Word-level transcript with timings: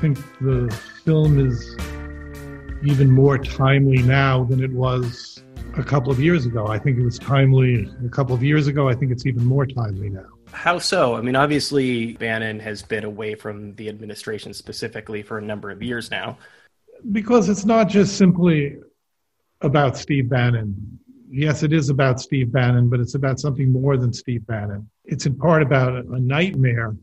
I 0.00 0.02
think 0.02 0.40
the 0.40 0.74
film 1.04 1.46
is 1.46 1.76
even 2.82 3.10
more 3.10 3.36
timely 3.36 3.98
now 3.98 4.44
than 4.44 4.64
it 4.64 4.70
was 4.70 5.44
a 5.76 5.84
couple 5.84 6.10
of 6.10 6.18
years 6.18 6.46
ago. 6.46 6.68
I 6.68 6.78
think 6.78 6.96
it 6.96 7.04
was 7.04 7.18
timely 7.18 7.86
a 8.02 8.08
couple 8.08 8.34
of 8.34 8.42
years 8.42 8.66
ago. 8.66 8.88
I 8.88 8.94
think 8.94 9.12
it's 9.12 9.26
even 9.26 9.44
more 9.44 9.66
timely 9.66 10.08
now. 10.08 10.24
How 10.52 10.78
so? 10.78 11.16
I 11.16 11.20
mean, 11.20 11.36
obviously, 11.36 12.14
Bannon 12.14 12.60
has 12.60 12.80
been 12.80 13.04
away 13.04 13.34
from 13.34 13.74
the 13.74 13.90
administration 13.90 14.54
specifically 14.54 15.20
for 15.22 15.36
a 15.36 15.42
number 15.42 15.70
of 15.70 15.82
years 15.82 16.10
now. 16.10 16.38
Because 17.12 17.50
it's 17.50 17.66
not 17.66 17.90
just 17.90 18.16
simply 18.16 18.78
about 19.60 19.98
Steve 19.98 20.30
Bannon. 20.30 20.98
Yes, 21.30 21.62
it 21.62 21.74
is 21.74 21.90
about 21.90 22.22
Steve 22.22 22.50
Bannon, 22.50 22.88
but 22.88 23.00
it's 23.00 23.16
about 23.16 23.38
something 23.38 23.70
more 23.70 23.98
than 23.98 24.14
Steve 24.14 24.46
Bannon. 24.46 24.88
It's 25.04 25.26
in 25.26 25.36
part 25.36 25.60
about 25.60 25.92
a 25.92 26.18
nightmare 26.18 26.96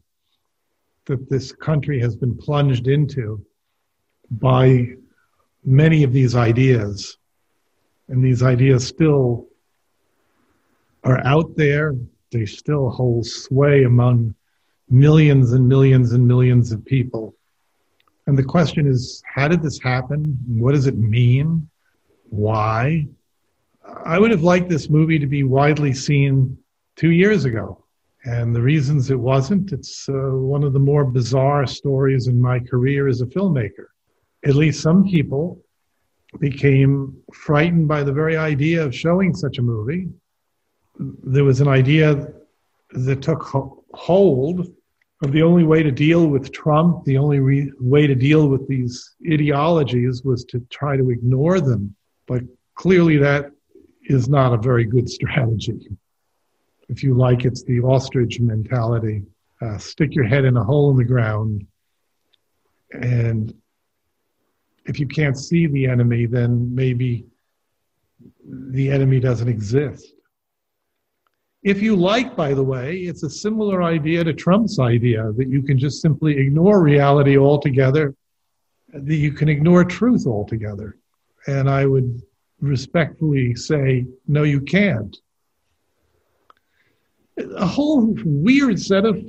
that 1.08 1.30
this 1.30 1.52
country 1.52 2.00
has 2.00 2.16
been 2.16 2.38
plunged 2.38 2.88
into 2.88 3.44
by 4.30 4.88
many 5.66 6.04
of 6.04 6.14
these 6.14 6.36
ideas. 6.36 7.18
And 8.08 8.24
these 8.24 8.44
ideas 8.44 8.88
still 8.88 9.48
are 11.04 11.26
out 11.26 11.56
there. 11.56 11.96
They 12.32 12.46
still 12.46 12.90
hold 12.90 13.26
sway 13.26 13.84
among 13.84 14.36
millions 14.90 15.54
and 15.54 15.68
millions 15.68 16.14
and 16.14 16.28
millions 16.28 16.72
of 16.72 16.86
people. 16.86 17.36
And 18.28 18.38
the 18.38 18.44
question 18.44 18.88
is, 18.88 19.24
how 19.26 19.48
did 19.48 19.62
this 19.62 19.80
happen? 19.80 20.38
What 20.48 20.74
does 20.74 20.88
it 20.88 20.98
mean? 20.98 21.70
Why? 22.30 23.08
I 24.06 24.20
would 24.20 24.32
have 24.32 24.44
liked 24.44 24.70
this 24.70 24.90
movie 24.90 25.20
to 25.20 25.28
be 25.28 25.44
widely 25.44 25.94
seen 25.94 26.58
two 26.98 27.12
years 27.12 27.46
ago. 27.46 27.84
And 28.28 28.54
the 28.54 28.62
reasons 28.62 29.10
it 29.10 29.18
wasn't, 29.18 29.72
it's 29.72 30.10
uh, 30.10 30.12
one 30.12 30.66
of 30.66 30.74
the 30.74 30.80
more 30.80 31.06
bizarre 31.06 31.66
stories 31.66 32.28
in 32.28 32.42
my 32.42 32.60
career 32.60 33.08
as 33.08 33.22
a 33.22 33.26
filmmaker. 33.26 33.88
At 34.44 34.56
least 34.56 34.82
some 34.82 35.06
people 35.06 35.64
became 36.38 37.16
frightened 37.34 37.88
by 37.88 38.04
the 38.04 38.12
very 38.12 38.36
idea 38.36 38.84
of 38.84 38.94
showing 38.94 39.34
such 39.34 39.60
a 39.60 39.62
movie. 39.62 40.10
There 41.00 41.46
was 41.46 41.62
an 41.62 41.70
idea 41.70 42.28
that 42.92 43.22
took 43.22 43.44
hold 43.94 44.74
of 45.24 45.32
the 45.32 45.42
only 45.42 45.64
way 45.64 45.82
to 45.82 45.92
deal 45.92 46.28
with 46.28 46.52
Trump, 46.52 47.06
the 47.06 47.18
only 47.18 47.40
re- 47.40 47.72
way 47.80 48.08
to 48.08 48.16
deal 48.16 48.50
with 48.50 48.68
these 48.68 49.16
ideologies 49.32 50.24
was 50.26 50.44
to 50.46 50.60
try 50.70 50.98
to 50.98 51.12
ignore 51.12 51.62
them. 51.62 51.96
But 52.28 52.44
clearly, 52.76 53.16
that 53.20 53.52
is 54.04 54.28
not 54.28 54.54
a 54.54 54.58
very 54.58 54.84
good 54.84 55.10
strategy 55.18 55.88
if 56.90 57.04
you 57.04 57.16
like, 57.16 57.46
it's 57.46 57.64
the 57.64 57.82
ostrich 57.82 58.40
mentality. 58.40 59.24
Uh, 59.62 59.78
stick 59.78 60.16
your 60.16 60.26
head 60.26 60.46
in 60.46 60.56
a 60.58 60.64
hole 60.64 60.92
in 60.92 60.98
the 60.98 61.04
ground. 61.04 61.66
And 62.92 63.54
if 64.86 65.00
you 65.00 65.08
can't 65.08 65.38
see 65.38 65.68
the 65.68 65.88
enemy, 65.88 66.26
then 66.26 66.74
maybe 66.74 67.26
the 68.48 68.90
enemy 68.90 69.20
doesn't 69.20 69.50
exist. 69.50 70.14
If 71.64 71.82
you 71.82 71.96
like, 71.96 72.36
by 72.36 72.54
the 72.54 72.64
way, 72.64 73.00
it's 73.00 73.24
a 73.24 73.30
similar 73.30 73.84
idea 73.84 74.24
to 74.24 74.34
Trump's 74.34 74.80
idea 74.80 75.32
that 75.36 75.50
you 75.50 75.64
can 75.64 75.78
just 75.78 76.02
simply 76.02 76.38
ignore 76.38 76.82
reality 76.82 77.38
altogether, 77.38 78.16
that 78.94 79.16
you 79.16 79.34
can 79.34 79.50
ignore 79.50 79.84
truth 79.84 80.26
altogether. 80.26 80.98
And 81.48 81.70
I 81.70 81.86
would 81.86 82.22
respectfully 82.62 83.56
say, 83.56 84.06
no, 84.28 84.44
you 84.44 84.62
can't 84.62 85.18
a 87.38 87.66
whole 87.66 88.16
weird 88.26 88.80
set 88.80 89.06
of 89.06 89.24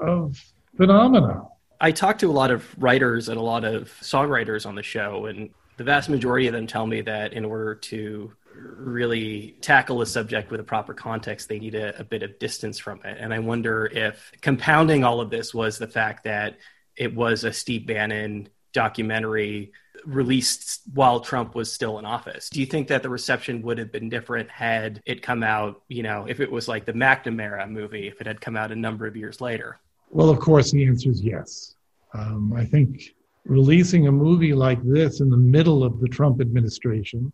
of 0.00 0.52
phenomena. 0.76 1.42
I 1.80 1.90
talk 1.90 2.18
to 2.18 2.30
a 2.30 2.32
lot 2.32 2.50
of 2.50 2.66
writers 2.80 3.28
and 3.28 3.38
a 3.38 3.42
lot 3.42 3.64
of 3.64 3.90
songwriters 4.00 4.66
on 4.66 4.74
the 4.74 4.82
show, 4.82 5.26
and 5.26 5.50
the 5.76 5.84
vast 5.84 6.08
majority 6.08 6.46
of 6.46 6.52
them 6.52 6.66
tell 6.66 6.86
me 6.86 7.00
that 7.02 7.32
in 7.32 7.44
order 7.44 7.74
to 7.74 8.32
really 8.54 9.56
tackle 9.60 10.02
a 10.02 10.06
subject 10.06 10.50
with 10.50 10.60
a 10.60 10.64
proper 10.64 10.94
context, 10.94 11.48
they 11.48 11.58
need 11.58 11.74
a, 11.74 11.98
a, 11.98 12.04
bit 12.04 12.22
of 12.22 12.38
distance 12.38 12.78
from 12.78 13.00
it. 13.04 13.16
And 13.18 13.32
I 13.32 13.38
wonder 13.38 13.86
if 13.86 14.30
compounding 14.40 15.04
all 15.04 15.20
of 15.20 15.30
this 15.30 15.54
was 15.54 15.78
the 15.78 15.86
fact 15.86 16.24
that 16.24 16.58
it 16.96 17.14
was 17.14 17.44
a 17.44 17.52
Steve 17.52 17.86
Bannon 17.86 18.48
documentary 18.72 19.72
released 20.04 20.82
while 20.94 21.20
Trump 21.20 21.54
was 21.54 21.72
still 21.72 21.98
in 21.98 22.04
office. 22.04 22.48
Do 22.50 22.60
you 22.60 22.66
think 22.66 22.88
that 22.88 23.02
the 23.02 23.08
reception 23.08 23.62
would 23.62 23.78
have 23.78 23.92
been 23.92 24.08
different 24.08 24.50
had 24.50 25.00
it 25.06 25.22
come 25.22 25.42
out, 25.42 25.82
you 25.88 26.02
know, 26.02 26.26
if 26.28 26.40
it 26.40 26.50
was 26.50 26.68
like 26.68 26.84
the 26.84 26.92
McNamara 26.92 27.68
movie, 27.70 28.08
if 28.08 28.20
it 28.20 28.26
had 28.26 28.40
come 28.40 28.56
out 28.56 28.72
a 28.72 28.76
number 28.76 29.06
of 29.06 29.16
years 29.16 29.40
later? 29.40 29.78
Well, 30.10 30.30
of 30.30 30.40
course, 30.40 30.70
the 30.70 30.86
answer 30.86 31.10
is 31.10 31.22
yes. 31.22 31.74
Um, 32.14 32.52
I 32.54 32.64
think 32.64 33.14
releasing 33.44 34.06
a 34.06 34.12
movie 34.12 34.54
like 34.54 34.82
this 34.84 35.20
in 35.20 35.30
the 35.30 35.36
middle 35.36 35.82
of 35.82 36.00
the 36.00 36.08
Trump 36.08 36.40
administration, 36.40 37.32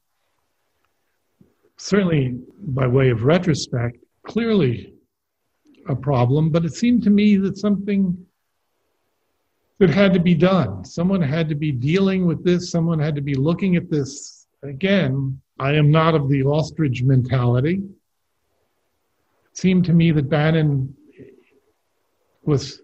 certainly 1.76 2.38
by 2.58 2.86
way 2.86 3.10
of 3.10 3.24
retrospect, 3.24 3.98
clearly 4.26 4.94
a 5.88 5.96
problem, 5.96 6.50
but 6.50 6.64
it 6.64 6.74
seemed 6.74 7.02
to 7.02 7.10
me 7.10 7.36
that 7.36 7.56
something 7.56 8.16
that 9.78 9.90
had 9.90 10.12
to 10.12 10.20
be 10.20 10.34
done. 10.34 10.84
Someone 10.84 11.22
had 11.22 11.48
to 11.48 11.54
be 11.54 11.70
dealing 11.70 12.26
with 12.26 12.44
this. 12.44 12.70
Someone 12.70 12.98
had 12.98 13.14
to 13.14 13.20
be 13.20 13.34
looking 13.34 13.76
at 13.76 13.90
this. 13.90 14.46
Again, 14.62 15.40
I 15.58 15.74
am 15.74 15.90
not 15.90 16.14
of 16.14 16.28
the 16.28 16.42
ostrich 16.42 17.02
mentality. 17.02 17.80
It 19.50 19.56
seemed 19.56 19.84
to 19.86 19.92
me 19.92 20.10
that 20.12 20.28
Bannon 20.28 20.94
was 22.42 22.80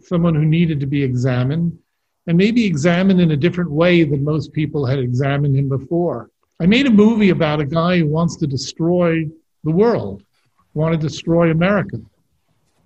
someone 0.00 0.34
who 0.34 0.44
needed 0.44 0.80
to 0.80 0.86
be 0.86 1.02
examined 1.02 1.78
and 2.26 2.36
maybe 2.36 2.64
examined 2.64 3.20
in 3.20 3.32
a 3.32 3.36
different 3.36 3.70
way 3.70 4.04
than 4.04 4.24
most 4.24 4.52
people 4.52 4.86
had 4.86 4.98
examined 4.98 5.56
him 5.56 5.68
before. 5.68 6.30
I 6.60 6.66
made 6.66 6.86
a 6.86 6.90
movie 6.90 7.30
about 7.30 7.60
a 7.60 7.64
guy 7.64 7.98
who 7.98 8.06
wants 8.06 8.36
to 8.36 8.46
destroy 8.46 9.26
the 9.64 9.70
world, 9.70 10.22
want 10.74 10.92
to 10.92 10.98
destroy 10.98 11.50
America. 11.50 12.00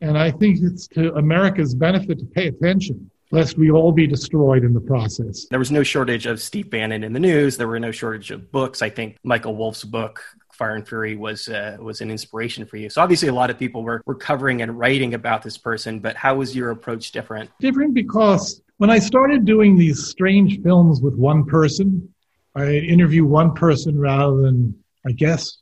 And 0.00 0.18
I 0.18 0.30
think 0.30 0.58
it's 0.62 0.88
to 0.88 1.14
America's 1.14 1.74
benefit 1.74 2.18
to 2.18 2.24
pay 2.24 2.48
attention 2.48 3.10
lest 3.32 3.58
we 3.58 3.70
all 3.70 3.90
be 3.90 4.06
destroyed 4.06 4.62
in 4.62 4.74
the 4.74 4.80
process. 4.80 5.46
There 5.46 5.58
was 5.58 5.72
no 5.72 5.82
shortage 5.82 6.26
of 6.26 6.40
Steve 6.40 6.70
Bannon 6.70 7.02
in 7.02 7.12
the 7.12 7.20
news. 7.20 7.56
There 7.56 7.66
were 7.66 7.80
no 7.80 7.90
shortage 7.90 8.30
of 8.30 8.52
books. 8.52 8.82
I 8.82 8.90
think 8.90 9.16
Michael 9.24 9.56
Wolff's 9.56 9.84
book, 9.84 10.22
Fire 10.52 10.74
and 10.74 10.86
Fury, 10.86 11.16
was 11.16 11.48
uh, 11.48 11.78
was 11.80 12.02
an 12.02 12.10
inspiration 12.10 12.66
for 12.66 12.76
you. 12.76 12.90
So 12.90 13.02
obviously, 13.02 13.28
a 13.28 13.34
lot 13.34 13.50
of 13.50 13.58
people 13.58 13.82
were 13.82 14.02
were 14.06 14.14
covering 14.14 14.62
and 14.62 14.78
writing 14.78 15.14
about 15.14 15.42
this 15.42 15.58
person. 15.58 15.98
But 15.98 16.14
how 16.14 16.36
was 16.36 16.54
your 16.54 16.70
approach 16.70 17.10
different? 17.10 17.50
Different 17.58 17.94
because 17.94 18.62
when 18.76 18.90
I 18.90 18.98
started 18.98 19.44
doing 19.44 19.76
these 19.76 20.06
strange 20.06 20.60
films 20.62 21.00
with 21.00 21.14
one 21.14 21.44
person, 21.44 22.12
I 22.54 22.68
interview 22.68 23.24
one 23.24 23.54
person 23.54 23.98
rather 23.98 24.42
than, 24.42 24.74
I 25.06 25.12
guess, 25.12 25.58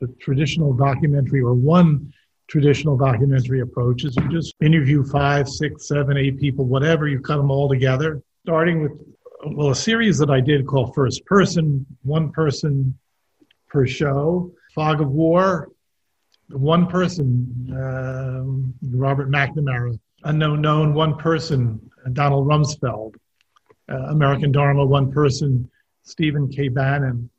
the 0.00 0.08
traditional 0.20 0.74
documentary 0.74 1.40
or 1.40 1.54
one 1.54 2.12
traditional 2.48 2.96
documentary 2.96 3.60
approaches. 3.60 4.16
You 4.16 4.28
just 4.28 4.54
interview 4.60 5.04
five, 5.04 5.48
six, 5.48 5.88
seven, 5.88 6.16
eight 6.16 6.38
people, 6.38 6.64
whatever, 6.64 7.08
you 7.08 7.20
cut 7.20 7.36
them 7.36 7.50
all 7.50 7.68
together, 7.68 8.22
starting 8.44 8.82
with, 8.82 8.92
well, 9.46 9.70
a 9.70 9.74
series 9.74 10.18
that 10.18 10.30
I 10.30 10.40
did 10.40 10.66
called 10.66 10.94
First 10.94 11.24
Person, 11.24 11.84
one 12.02 12.30
person 12.32 12.96
per 13.68 13.86
show. 13.86 14.52
Fog 14.74 15.00
of 15.00 15.10
War, 15.10 15.70
one 16.50 16.86
person, 16.86 17.72
um, 17.72 18.74
Robert 18.92 19.30
McNamara. 19.30 19.98
Unknown 20.24 20.60
Known, 20.60 20.94
one 20.94 21.16
person, 21.16 21.80
Donald 22.12 22.46
Rumsfeld. 22.46 23.14
Uh, 23.88 23.94
American 24.08 24.50
Dharma, 24.50 24.84
one 24.84 25.12
person, 25.12 25.70
Stephen 26.02 26.48
K. 26.48 26.68
Bannon. 26.68 27.30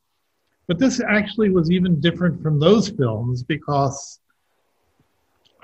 But 0.68 0.80
this 0.80 1.02
actually 1.02 1.50
was 1.50 1.70
even 1.72 2.00
different 2.00 2.42
from 2.42 2.60
those 2.60 2.90
films 2.90 3.44
because 3.44 4.20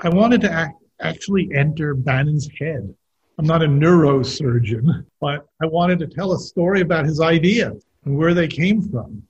I 0.03 0.09
wanted 0.09 0.41
to 0.41 0.51
act, 0.51 0.83
actually 0.99 1.49
enter 1.55 1.95
Bannon's 1.95 2.49
head. 2.59 2.93
I'm 3.37 3.45
not 3.45 3.63
a 3.63 3.67
neurosurgeon, 3.67 5.05
but 5.21 5.47
I 5.61 5.65
wanted 5.65 5.99
to 5.99 6.07
tell 6.07 6.33
a 6.33 6.39
story 6.39 6.81
about 6.81 7.05
his 7.05 7.21
ideas 7.21 7.85
and 8.03 8.17
where 8.17 8.33
they 8.33 8.49
came 8.49 8.81
from. 8.81 9.23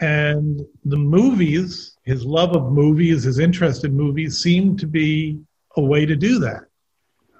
And 0.00 0.66
the 0.84 0.96
movies, 0.96 1.96
his 2.02 2.24
love 2.24 2.54
of 2.54 2.72
movies, 2.72 3.22
his 3.22 3.38
interest 3.38 3.84
in 3.84 3.94
movies, 3.94 4.38
seemed 4.38 4.80
to 4.80 4.86
be 4.86 5.40
a 5.76 5.82
way 5.82 6.04
to 6.04 6.16
do 6.16 6.40
that. 6.40 6.64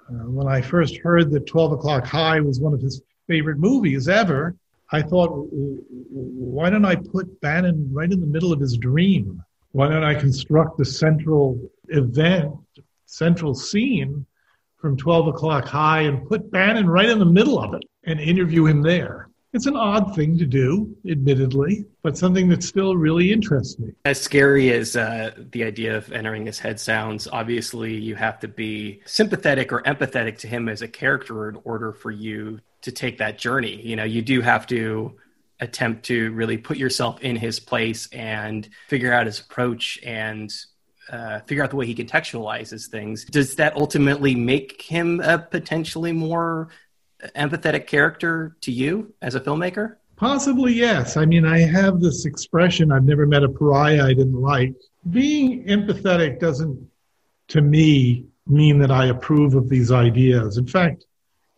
Uh, 0.09 0.29
when 0.29 0.47
I 0.47 0.61
first 0.61 0.97
heard 0.97 1.31
that 1.31 1.47
12 1.47 1.73
O'Clock 1.73 2.05
High 2.05 2.39
was 2.39 2.61
one 2.61 2.73
of 2.73 2.81
his 2.81 3.01
favorite 3.27 3.59
movies 3.59 4.07
ever, 4.07 4.55
I 4.91 5.01
thought, 5.01 5.29
why 5.51 6.69
don't 6.69 6.85
I 6.85 6.95
put 6.95 7.39
Bannon 7.41 7.89
right 7.93 8.11
in 8.11 8.21
the 8.21 8.25
middle 8.25 8.53
of 8.53 8.59
his 8.59 8.77
dream? 8.77 9.43
Why 9.71 9.87
don't 9.87 10.03
I 10.03 10.15
construct 10.15 10.77
the 10.77 10.85
central 10.85 11.59
event, 11.89 12.55
central 13.05 13.53
scene 13.53 14.25
from 14.77 14.97
12 14.97 15.27
o'clock 15.27 15.65
high 15.65 16.01
and 16.01 16.27
put 16.27 16.49
Bannon 16.49 16.89
right 16.89 17.09
in 17.09 17.19
the 17.19 17.25
middle 17.25 17.59
of 17.59 17.73
it 17.73 17.83
and 18.03 18.19
interview 18.19 18.65
him 18.65 18.81
there? 18.81 19.29
It's 19.51 19.65
an 19.65 19.75
odd 19.75 20.15
thing 20.15 20.37
to 20.37 20.45
do, 20.45 20.95
admittedly, 21.09 21.85
but 22.03 22.17
something 22.17 22.49
that 22.49 22.61
still 22.61 22.95
really 22.95 23.31
interests 23.31 23.79
me. 23.79 23.93
As 24.05 24.21
scary 24.21 24.71
as 24.71 24.95
uh, 24.95 25.31
the 25.51 25.63
idea 25.63 25.97
of 25.97 26.11
entering 26.11 26.45
his 26.45 26.59
head 26.59 26.79
sounds, 26.79 27.27
obviously 27.27 27.95
you 27.95 28.15
have 28.15 28.39
to 28.41 28.47
be 28.47 29.01
sympathetic 29.05 29.71
or 29.71 29.81
empathetic 29.83 30.37
to 30.39 30.47
him 30.47 30.69
as 30.69 30.83
a 30.83 30.87
character 30.87 31.49
in 31.49 31.57
order 31.63 31.93
for 31.93 32.11
you 32.11 32.59
to 32.81 32.91
take 32.91 33.17
that 33.17 33.39
journey. 33.39 33.81
You 33.81 33.95
know, 33.95 34.03
you 34.03 34.21
do 34.21 34.41
have 34.41 34.67
to 34.67 35.15
attempt 35.59 36.05
to 36.05 36.31
really 36.31 36.57
put 36.57 36.77
yourself 36.77 37.21
in 37.21 37.35
his 37.35 37.59
place 37.59 38.07
and 38.11 38.69
figure 38.87 39.11
out 39.11 39.25
his 39.25 39.39
approach 39.39 39.99
and 40.03 40.53
uh, 41.11 41.39
figure 41.41 41.63
out 41.63 41.69
the 41.69 41.75
way 41.75 41.85
he 41.85 41.95
contextualizes 41.95 42.87
things. 42.87 43.25
Does 43.25 43.55
that 43.55 43.75
ultimately 43.75 44.35
make 44.35 44.81
him 44.81 45.19
a 45.19 45.39
potentially 45.39 46.11
more 46.11 46.69
empathetic 47.35 47.87
character 47.87 48.55
to 48.61 48.71
you 48.71 49.13
as 49.21 49.35
a 49.35 49.39
filmmaker? 49.39 49.95
Possibly, 50.15 50.73
yes. 50.73 51.17
I 51.17 51.25
mean, 51.25 51.45
I 51.45 51.59
have 51.59 52.01
this 52.01 52.25
expression 52.25 52.91
I've 52.91 53.05
never 53.05 53.25
met 53.25 53.43
a 53.43 53.49
pariah 53.49 54.03
I 54.03 54.13
didn't 54.13 54.41
like. 54.41 54.75
Being 55.09 55.65
empathetic 55.65 56.39
doesn't, 56.39 56.77
to 57.49 57.61
me, 57.61 58.25
mean 58.45 58.79
that 58.79 58.91
I 58.91 59.07
approve 59.07 59.55
of 59.55 59.69
these 59.69 59.91
ideas. 59.91 60.57
In 60.57 60.67
fact, 60.67 61.05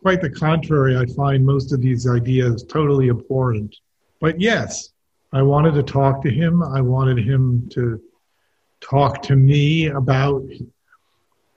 quite 0.00 0.20
the 0.20 0.30
contrary, 0.30 0.96
I 0.96 1.06
find 1.06 1.44
most 1.44 1.72
of 1.72 1.80
these 1.80 2.08
ideas 2.08 2.64
totally 2.64 3.10
abhorrent. 3.10 3.74
But 4.22 4.40
yes, 4.40 4.90
I 5.32 5.42
wanted 5.42 5.74
to 5.74 5.82
talk 5.82 6.22
to 6.22 6.30
him. 6.30 6.62
I 6.62 6.80
wanted 6.80 7.18
him 7.18 7.68
to 7.72 8.00
talk 8.80 9.20
to 9.22 9.34
me 9.34 9.88
about 9.88 10.44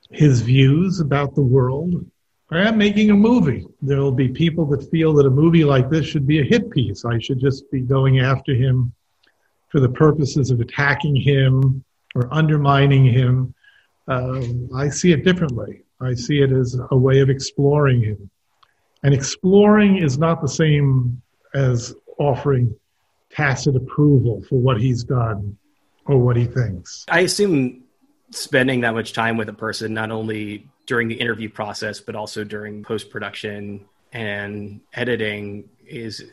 his 0.09 0.41
views 0.41 0.99
about 0.99 1.35
the 1.35 1.43
world. 1.43 2.03
I 2.49 2.67
am 2.67 2.75
making 2.79 3.11
a 3.11 3.15
movie. 3.15 3.67
There 3.83 3.99
will 3.99 4.11
be 4.11 4.29
people 4.29 4.65
that 4.67 4.89
feel 4.89 5.13
that 5.13 5.27
a 5.27 5.29
movie 5.29 5.63
like 5.63 5.91
this 5.91 6.07
should 6.07 6.25
be 6.25 6.39
a 6.39 6.43
hit 6.43 6.71
piece. 6.71 7.05
I 7.05 7.19
should 7.19 7.39
just 7.39 7.69
be 7.69 7.81
going 7.81 8.19
after 8.19 8.55
him 8.55 8.91
for 9.69 9.79
the 9.79 9.89
purposes 9.89 10.49
of 10.49 10.59
attacking 10.59 11.15
him 11.15 11.83
or 12.15 12.33
undermining 12.33 13.05
him. 13.05 13.53
Uh, 14.07 14.41
I 14.75 14.89
see 14.89 15.11
it 15.11 15.23
differently. 15.23 15.83
I 16.01 16.15
see 16.15 16.41
it 16.41 16.51
as 16.51 16.79
a 16.89 16.97
way 16.97 17.19
of 17.19 17.29
exploring 17.29 18.01
him. 18.01 18.27
And 19.03 19.13
exploring 19.13 19.97
is 19.97 20.17
not 20.17 20.41
the 20.41 20.47
same 20.47 21.21
as 21.53 21.93
offering 22.17 22.75
tacit 23.29 23.75
approval 23.75 24.43
for 24.47 24.59
what 24.59 24.79
he's 24.79 25.03
done 25.03 25.57
or 26.05 26.17
what 26.17 26.35
he 26.35 26.45
thinks. 26.45 27.05
I 27.09 27.21
assume 27.21 27.83
spending 28.31 28.81
that 28.81 28.93
much 28.93 29.13
time 29.13 29.37
with 29.37 29.49
a 29.49 29.53
person 29.53 29.93
not 29.93 30.11
only 30.11 30.67
during 30.85 31.07
the 31.07 31.15
interview 31.15 31.49
process 31.49 31.99
but 31.99 32.15
also 32.15 32.43
during 32.43 32.83
post 32.83 33.09
production 33.09 33.85
and 34.13 34.81
editing 34.93 35.69
is 35.85 36.23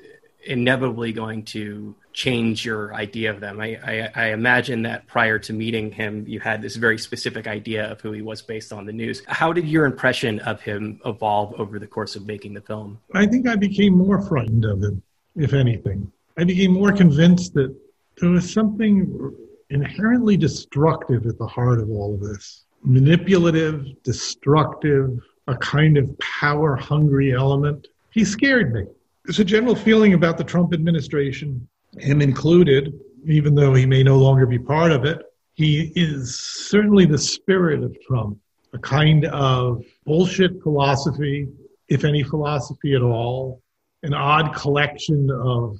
inevitably 0.45 1.13
going 1.13 1.45
to 1.45 1.95
change 2.13 2.65
your 2.65 2.95
idea 2.95 3.31
of 3.31 3.41
them. 3.41 3.61
I, 3.61 3.79
I, 3.85 4.11
I, 4.15 4.27
imagine 4.33 4.83
that 4.83 5.07
prior 5.07 5.39
to 5.41 5.53
meeting 5.53 5.91
him, 5.91 6.25
you 6.27 6.41
had 6.41 6.61
this 6.61 6.77
very 6.77 6.99
specific 6.99 7.47
idea 7.47 7.91
of 7.91 8.01
who 8.01 8.13
he 8.13 8.23
was 8.23 8.43
based 8.43 8.73
on 8.73 8.85
the 8.85 8.93
news. 8.93 9.23
How 9.29 9.53
did 9.53 9.67
your 9.67 9.87
impression 9.87 10.41
of 10.41 10.61
him 10.61 11.01
evolve 11.07 11.55
over 11.59 11.79
the 11.79 11.87
course 11.87 12.17
of 12.17 12.27
making 12.27 12.55
the 12.55 12.61
film? 12.61 12.99
I 13.15 13.27
think 13.27 13.49
I 13.49 13.57
became 13.57 13.97
more 13.97 14.21
frightened 14.21 14.65
of 14.65 14.83
him, 14.83 15.03
if 15.37 15.53
anything. 15.53 16.11
I 16.37 16.45
became 16.45 16.73
more 16.73 16.93
convinced 16.93 17.55
that 17.55 17.75
there 18.21 18.31
was 18.31 18.53
something 18.53 19.35
inherently 19.71 20.37
destructive 20.37 21.27
at 21.27 21.39
the 21.39 21.47
heart 21.47 21.81
of 21.81 21.91
all 21.91 22.15
of 22.15 22.21
this 22.21 22.65
manipulative, 22.85 23.87
destructive, 24.03 25.19
a 25.47 25.57
kind 25.57 25.97
of 25.97 26.19
power 26.19 26.77
hungry 26.77 27.33
element. 27.33 27.89
He 28.11 28.25
scared 28.25 28.75
me. 28.75 28.85
There's 29.25 29.39
a 29.39 29.45
general 29.45 29.75
feeling 29.75 30.15
about 30.15 30.37
the 30.37 30.45
Trump 30.45 30.75
administration, 30.75 31.69
him 31.99 32.21
included, 32.21 32.93
even 33.25 33.55
though 33.55 33.73
he 33.75 33.87
may 33.87 34.03
no 34.03 34.19
longer 34.19 34.47
be 34.47 34.59
part 34.59 34.91
of 34.91 35.05
it. 35.05 35.23
He 35.55 35.93
is 35.95 36.39
certainly 36.39 37.05
the 37.05 37.19
spirit 37.19 37.85
of 37.85 37.97
Trump, 38.07 38.39
a 38.73 38.79
kind 38.79 39.27
of 39.27 39.85
bullshit 40.05 40.63
philosophy, 40.63 41.49
if 41.89 42.05
any 42.05 42.23
philosophy 42.23 42.95
at 42.95 43.03
all, 43.03 43.63
an 44.03 44.15
odd 44.15 44.55
collection 44.55 45.31
of 45.31 45.79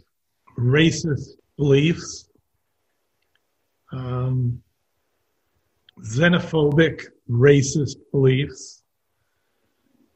racist 0.59 1.31
beliefs 1.57 2.29
um, 3.93 4.63
xenophobic, 6.01 7.05
racist 7.31 7.97
beliefs, 8.11 8.83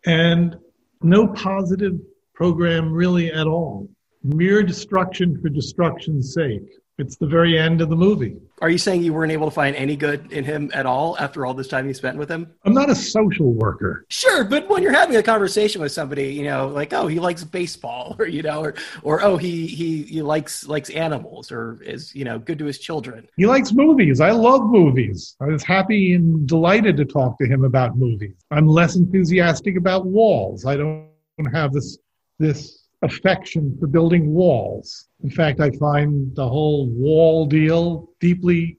and 0.06 0.56
no 1.02 1.28
positive 1.28 2.00
program 2.34 2.92
really 2.92 3.30
at 3.32 3.46
all. 3.46 3.88
Mere 4.22 4.62
destruction 4.62 5.40
for 5.40 5.48
destruction's 5.48 6.34
sake. 6.34 6.68
It's 6.98 7.16
the 7.16 7.26
very 7.26 7.58
end 7.58 7.82
of 7.82 7.90
the 7.90 7.96
movie. 7.96 8.38
Are 8.62 8.70
you 8.70 8.78
saying 8.78 9.02
you 9.02 9.12
weren't 9.12 9.30
able 9.30 9.48
to 9.48 9.54
find 9.54 9.76
any 9.76 9.96
good 9.96 10.32
in 10.32 10.44
him 10.44 10.70
at 10.72 10.86
all 10.86 11.14
after 11.18 11.44
all 11.44 11.52
this 11.52 11.68
time 11.68 11.86
you 11.86 11.92
spent 11.92 12.16
with 12.16 12.30
him? 12.30 12.50
I'm 12.64 12.72
not 12.72 12.88
a 12.88 12.94
social 12.94 13.52
worker. 13.52 14.06
Sure, 14.08 14.44
but 14.44 14.66
when 14.70 14.82
you're 14.82 14.94
having 14.94 15.16
a 15.16 15.22
conversation 15.22 15.82
with 15.82 15.92
somebody, 15.92 16.32
you 16.32 16.44
know, 16.44 16.68
like 16.68 16.94
oh 16.94 17.06
he 17.06 17.20
likes 17.20 17.44
baseball, 17.44 18.16
or 18.18 18.26
you 18.26 18.42
know, 18.42 18.62
or 18.62 18.74
or 19.02 19.22
oh 19.22 19.36
he 19.36 19.66
he 19.66 20.04
he 20.04 20.22
likes 20.22 20.66
likes 20.66 20.88
animals, 20.88 21.52
or 21.52 21.82
is 21.82 22.14
you 22.14 22.24
know 22.24 22.38
good 22.38 22.58
to 22.58 22.64
his 22.64 22.78
children. 22.78 23.28
He 23.36 23.46
likes 23.46 23.72
movies. 23.74 24.22
I 24.22 24.30
love 24.30 24.62
movies. 24.64 25.36
I 25.40 25.46
was 25.46 25.62
happy 25.62 26.14
and 26.14 26.48
delighted 26.48 26.96
to 26.96 27.04
talk 27.04 27.38
to 27.40 27.46
him 27.46 27.64
about 27.64 27.98
movies. 27.98 28.36
I'm 28.50 28.66
less 28.66 28.96
enthusiastic 28.96 29.76
about 29.76 30.06
walls. 30.06 30.64
I 30.64 30.76
don't 30.76 31.10
have 31.52 31.74
this 31.74 31.98
this 32.38 32.85
affection 33.02 33.76
for 33.78 33.86
building 33.86 34.32
walls. 34.32 35.08
In 35.22 35.30
fact, 35.30 35.60
I 35.60 35.70
find 35.72 36.34
the 36.34 36.48
whole 36.48 36.88
wall 36.88 37.46
deal 37.46 38.10
deeply 38.20 38.78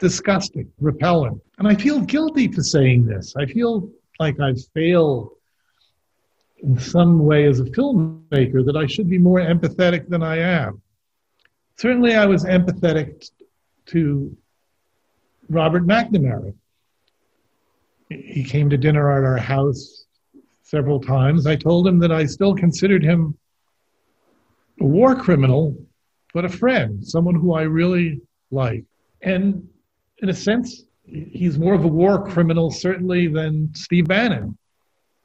disgusting, 0.00 0.70
repellent. 0.80 1.40
And 1.58 1.68
I 1.68 1.74
feel 1.74 2.00
guilty 2.00 2.50
for 2.50 2.62
saying 2.62 3.06
this. 3.06 3.34
I 3.36 3.46
feel 3.46 3.90
like 4.18 4.40
I've 4.40 4.60
failed 4.74 5.30
in 6.58 6.78
some 6.78 7.18
way 7.20 7.44
as 7.46 7.60
a 7.60 7.64
filmmaker 7.64 8.64
that 8.64 8.76
I 8.76 8.86
should 8.86 9.08
be 9.08 9.18
more 9.18 9.40
empathetic 9.40 10.08
than 10.08 10.22
I 10.22 10.38
am. 10.38 10.80
Certainly, 11.76 12.14
I 12.14 12.26
was 12.26 12.44
empathetic 12.44 13.28
to 13.86 14.36
Robert 15.48 15.86
McNamara. 15.86 16.54
He 18.08 18.44
came 18.44 18.70
to 18.70 18.76
dinner 18.76 19.10
at 19.10 19.24
our 19.24 19.38
house 19.38 20.04
several 20.62 21.00
times. 21.00 21.46
I 21.46 21.56
told 21.56 21.86
him 21.86 21.98
that 22.00 22.12
I 22.12 22.26
still 22.26 22.54
considered 22.54 23.02
him 23.02 23.36
a 24.82 24.86
war 24.86 25.14
criminal, 25.14 25.76
but 26.34 26.44
a 26.44 26.48
friend, 26.48 27.06
someone 27.06 27.36
who 27.36 27.54
I 27.54 27.62
really 27.62 28.20
like. 28.50 28.84
And 29.22 29.68
in 30.18 30.28
a 30.28 30.34
sense, 30.34 30.82
he's 31.04 31.56
more 31.58 31.74
of 31.74 31.84
a 31.84 31.88
war 31.88 32.26
criminal, 32.26 32.70
certainly, 32.70 33.28
than 33.28 33.72
Steve 33.74 34.08
Bannon. 34.08 34.58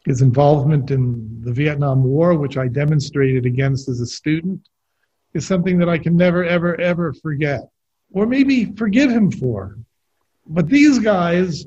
His 0.05 0.21
involvement 0.21 0.91
in 0.91 1.41
the 1.43 1.51
Vietnam 1.51 2.03
War, 2.03 2.35
which 2.35 2.55
I 2.55 2.67
demonstrated 2.67 3.45
against 3.45 3.89
as 3.89 3.99
a 3.99 4.05
student, 4.05 4.69
is 5.33 5.45
something 5.45 5.79
that 5.79 5.89
I 5.89 5.97
can 5.97 6.15
never, 6.15 6.43
ever, 6.45 6.79
ever 6.79 7.13
forget, 7.13 7.61
or 8.11 8.27
maybe 8.27 8.73
forgive 8.75 9.09
him 9.09 9.31
for. 9.31 9.77
But 10.45 10.67
these 10.67 10.99
guys, 10.99 11.65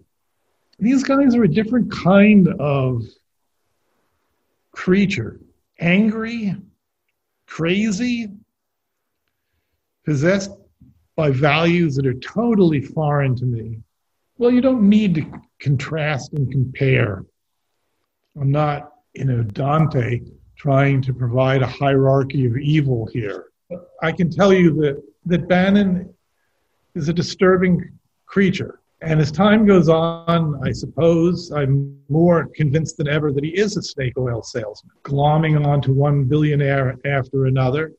these 0.79 1.03
guys 1.03 1.35
are 1.35 1.43
a 1.43 1.49
different 1.49 1.91
kind 1.91 2.49
of 2.61 3.03
creature, 4.73 5.41
angry, 5.81 6.57
crazy, 7.51 8.29
possessed 10.07 10.53
by 11.17 11.31
values 11.31 11.97
that 11.97 12.07
are 12.07 12.15
totally 12.15 12.81
foreign 12.81 13.37
to 13.37 13.45
me. 13.45 13.81
Well, 14.39 14.51
you 14.51 14.63
don't 14.63 14.89
need 14.89 15.17
to 15.17 15.27
contrast 15.59 16.33
and 16.33 16.51
compare. 16.51 17.27
I'm 18.41 18.51
not, 18.51 18.93
you 19.13 19.27
know, 19.27 19.43
Dante 19.43 20.21
trying 20.57 21.03
to 21.03 21.13
provide 21.13 21.63
a 21.63 21.67
hierarchy 21.67 22.47
of 22.47 22.57
evil 22.57 23.07
here. 23.13 23.47
I 24.01 24.13
can 24.13 24.31
tell 24.31 24.53
you 24.53 24.73
that, 24.81 25.03
that 25.27 25.49
Bannon 25.49 26.15
is 26.95 27.09
a 27.09 27.13
disturbing 27.13 27.99
creature. 28.27 28.80
And 29.03 29.19
as 29.19 29.33
time 29.33 29.65
goes 29.65 29.89
on, 29.89 30.61
I 30.63 30.73
suppose 30.73 31.51
I'm 31.53 31.99
more 32.11 32.49
convinced 32.55 32.99
than 32.99 33.09
ever 33.09 33.33
that 33.33 33.43
he 33.43 33.51
is 33.51 33.77
a 33.77 33.83
snake 33.83 34.13
oil 34.19 34.43
salesman, 34.43 34.93
glomming 35.05 35.65
onto 35.67 35.93
one 35.93 36.25
billionaire 36.25 36.99
after 37.07 37.47
another, 37.47 37.93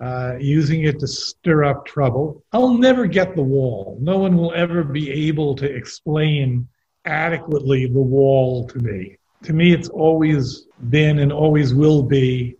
uh, 0.00 0.36
using 0.38 0.84
it 0.84 1.00
to 1.00 1.08
stir 1.08 1.64
up 1.64 1.84
trouble. 1.84 2.44
I'll 2.52 2.74
never 2.74 3.06
get 3.06 3.34
the 3.34 3.42
wall. 3.42 3.98
No 4.00 4.18
one 4.18 4.36
will 4.36 4.52
ever 4.54 4.84
be 4.84 5.10
able 5.28 5.56
to 5.56 5.66
explain 5.66 6.68
adequately 7.04 7.86
the 7.86 8.00
wall 8.00 8.68
to 8.68 8.78
me. 8.78 9.16
To 9.44 9.52
me, 9.52 9.72
it's 9.72 9.88
always 9.88 10.66
been 10.90 11.18
and 11.18 11.32
always 11.32 11.74
will 11.74 12.02
be 12.02 12.56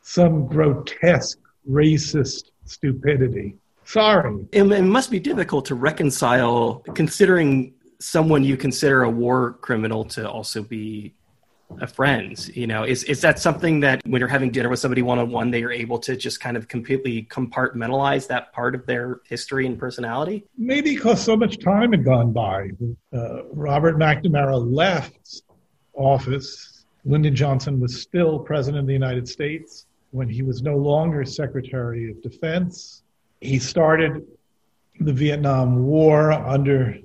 some 0.00 0.46
grotesque 0.46 1.38
racist 1.68 2.50
stupidity. 2.64 3.56
Sorry. 3.86 4.46
It, 4.52 4.64
it 4.64 4.82
must 4.82 5.10
be 5.10 5.20
difficult 5.20 5.64
to 5.66 5.74
reconcile 5.74 6.82
considering 6.94 7.72
someone 8.00 8.44
you 8.44 8.56
consider 8.56 9.04
a 9.04 9.10
war 9.10 9.54
criminal 9.62 10.04
to 10.04 10.28
also 10.28 10.62
be 10.62 11.14
a 11.80 11.86
friend 11.86 12.48
you 12.54 12.66
know? 12.66 12.84
Is 12.84 13.04
is 13.04 13.20
that 13.22 13.38
something 13.38 13.80
that 13.80 14.00
when 14.06 14.20
you're 14.20 14.28
having 14.28 14.50
dinner 14.50 14.68
with 14.68 14.78
somebody 14.78 15.02
one 15.02 15.18
on 15.18 15.30
one 15.30 15.50
that 15.50 15.60
you're 15.60 15.72
able 15.72 15.98
to 16.00 16.16
just 16.16 16.40
kind 16.40 16.56
of 16.56 16.68
completely 16.68 17.24
compartmentalize 17.24 18.26
that 18.28 18.52
part 18.52 18.74
of 18.74 18.86
their 18.86 19.20
history 19.24 19.66
and 19.66 19.78
personality? 19.78 20.44
Maybe 20.56 20.94
because 20.94 21.20
so 21.22 21.36
much 21.36 21.58
time 21.58 21.92
had 21.92 22.04
gone 22.04 22.32
by. 22.32 22.70
Uh, 23.12 23.44
robert 23.52 23.96
mcnamara 23.98 24.58
left 24.74 25.42
office. 25.94 26.84
Lyndon 27.04 27.34
johnson 27.34 27.80
was 27.80 28.00
still 28.00 28.38
president 28.40 28.80
of 28.80 28.86
the 28.86 28.92
united 28.92 29.28
states 29.28 29.86
when 30.10 30.28
he 30.28 30.42
was 30.42 30.62
no 30.62 30.76
longer 30.76 31.24
secretary 31.24 32.10
of 32.10 32.20
defense 32.22 33.02
he 33.40 33.58
started 33.58 34.26
the 35.00 35.12
vietnam 35.12 35.84
war 35.84 36.32
under 36.32 36.96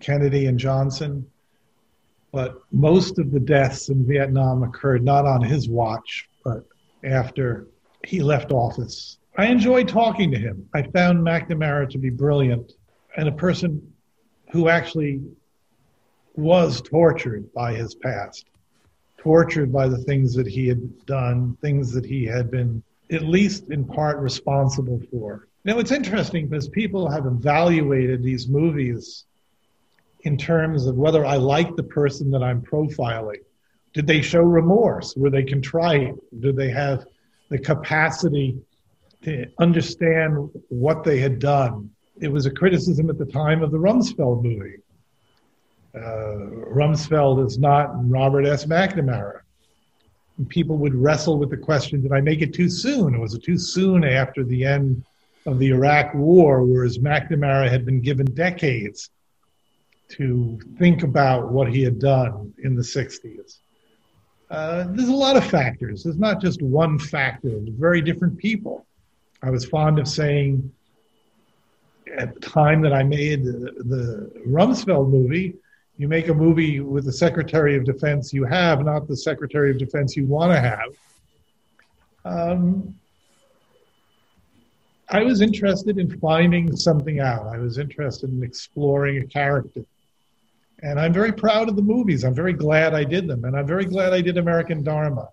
kennedy 0.00 0.46
and 0.46 0.58
johnson 0.58 1.26
but 2.32 2.62
most 2.70 3.18
of 3.18 3.32
the 3.32 3.40
deaths 3.40 3.88
in 3.88 4.06
Vietnam 4.06 4.62
occurred 4.62 5.02
not 5.02 5.26
on 5.26 5.42
his 5.42 5.68
watch, 5.68 6.28
but 6.44 6.64
after 7.04 7.66
he 8.06 8.22
left 8.22 8.52
office. 8.52 9.18
I 9.36 9.46
enjoyed 9.46 9.88
talking 9.88 10.30
to 10.30 10.38
him. 10.38 10.68
I 10.74 10.82
found 10.82 11.18
McNamara 11.20 11.88
to 11.90 11.98
be 11.98 12.10
brilliant 12.10 12.72
and 13.16 13.28
a 13.28 13.32
person 13.32 13.92
who 14.52 14.68
actually 14.68 15.20
was 16.36 16.80
tortured 16.80 17.52
by 17.52 17.74
his 17.74 17.94
past, 17.96 18.46
tortured 19.18 19.72
by 19.72 19.88
the 19.88 19.98
things 19.98 20.34
that 20.34 20.46
he 20.46 20.68
had 20.68 21.06
done, 21.06 21.56
things 21.60 21.92
that 21.92 22.04
he 22.04 22.24
had 22.24 22.50
been 22.50 22.82
at 23.10 23.22
least 23.22 23.70
in 23.70 23.84
part 23.84 24.18
responsible 24.18 25.00
for. 25.10 25.48
Now, 25.64 25.78
it's 25.78 25.92
interesting 25.92 26.48
because 26.48 26.68
people 26.68 27.10
have 27.10 27.26
evaluated 27.26 28.22
these 28.22 28.48
movies 28.48 29.24
in 30.22 30.38
terms 30.38 30.86
of 30.86 30.96
whether 30.96 31.24
I 31.24 31.36
like 31.36 31.76
the 31.76 31.82
person 31.82 32.30
that 32.30 32.42
I'm 32.42 32.62
profiling. 32.62 33.40
Did 33.92 34.06
they 34.06 34.22
show 34.22 34.40
remorse? 34.40 35.14
Were 35.16 35.30
they 35.30 35.42
contrite? 35.42 36.14
Did 36.40 36.56
they 36.56 36.70
have 36.70 37.04
the 37.50 37.58
capacity 37.58 38.58
to 39.22 39.46
understand 39.58 40.50
what 40.68 41.04
they 41.04 41.18
had 41.18 41.38
done? 41.38 41.90
It 42.20 42.28
was 42.28 42.46
a 42.46 42.50
criticism 42.50 43.10
at 43.10 43.18
the 43.18 43.26
time 43.26 43.62
of 43.62 43.70
the 43.70 43.78
Rumsfeld 43.78 44.42
movie. 44.42 44.78
Uh, 45.94 46.70
Rumsfeld 46.72 47.44
is 47.46 47.58
not 47.58 47.90
Robert 48.08 48.46
S. 48.46 48.64
McNamara. 48.64 49.40
And 50.38 50.48
people 50.48 50.76
would 50.78 50.94
wrestle 50.94 51.38
with 51.38 51.50
the 51.50 51.56
question 51.56 52.00
did 52.00 52.12
I 52.12 52.20
make 52.20 52.40
it 52.40 52.54
too 52.54 52.70
soon? 52.70 53.20
Was 53.20 53.34
it 53.34 53.42
too 53.42 53.58
soon 53.58 54.04
after 54.04 54.44
the 54.44 54.64
end 54.64 55.04
of 55.46 55.58
the 55.58 55.68
Iraq 55.68 56.14
War, 56.14 56.62
whereas 56.64 56.98
McNamara 56.98 57.68
had 57.68 57.84
been 57.84 58.00
given 58.00 58.26
decades 58.26 59.10
to 60.10 60.58
think 60.78 61.02
about 61.02 61.50
what 61.50 61.72
he 61.72 61.82
had 61.82 61.98
done 61.98 62.52
in 62.62 62.74
the 62.74 62.82
60s. 62.82 63.58
Uh, 64.50 64.84
there's 64.90 65.08
a 65.08 65.14
lot 65.14 65.36
of 65.36 65.46
factors. 65.46 66.02
There's 66.02 66.18
not 66.18 66.40
just 66.40 66.60
one 66.60 66.98
factor. 66.98 67.60
Very 67.62 68.00
different 68.00 68.36
people. 68.36 68.84
I 69.42 69.50
was 69.50 69.64
fond 69.64 69.98
of 69.98 70.08
saying 70.08 70.70
at 72.16 72.34
the 72.34 72.40
time 72.40 72.82
that 72.82 72.92
I 72.92 73.04
made 73.04 73.44
the, 73.44 73.72
the 73.84 74.30
Rumsfeld 74.46 75.08
movie, 75.08 75.54
you 75.96 76.08
make 76.08 76.28
a 76.28 76.34
movie 76.34 76.80
with 76.80 77.04
the 77.04 77.12
Secretary 77.12 77.76
of 77.76 77.84
Defense 77.84 78.32
you 78.32 78.44
have, 78.44 78.84
not 78.84 79.06
the 79.06 79.16
Secretary 79.16 79.70
of 79.70 79.78
Defense 79.78 80.16
you 80.16 80.26
want 80.26 80.52
to 80.52 80.60
have. 80.60 80.88
Um, 82.24 82.94
I 85.12 85.24
was 85.24 85.40
interested 85.40 85.98
in 85.98 86.18
finding 86.20 86.76
something 86.76 87.18
out. 87.18 87.46
I 87.46 87.58
was 87.58 87.78
interested 87.78 88.30
in 88.30 88.44
exploring 88.44 89.18
a 89.18 89.26
character. 89.26 89.84
And 90.82 91.00
I'm 91.00 91.12
very 91.12 91.32
proud 91.32 91.68
of 91.68 91.74
the 91.74 91.82
movies. 91.82 92.24
I'm 92.24 92.34
very 92.34 92.52
glad 92.52 92.94
I 92.94 93.02
did 93.02 93.26
them. 93.26 93.44
And 93.44 93.56
I'm 93.56 93.66
very 93.66 93.84
glad 93.84 94.12
I 94.12 94.20
did 94.20 94.38
American 94.38 94.84
Dharma. 94.84 95.28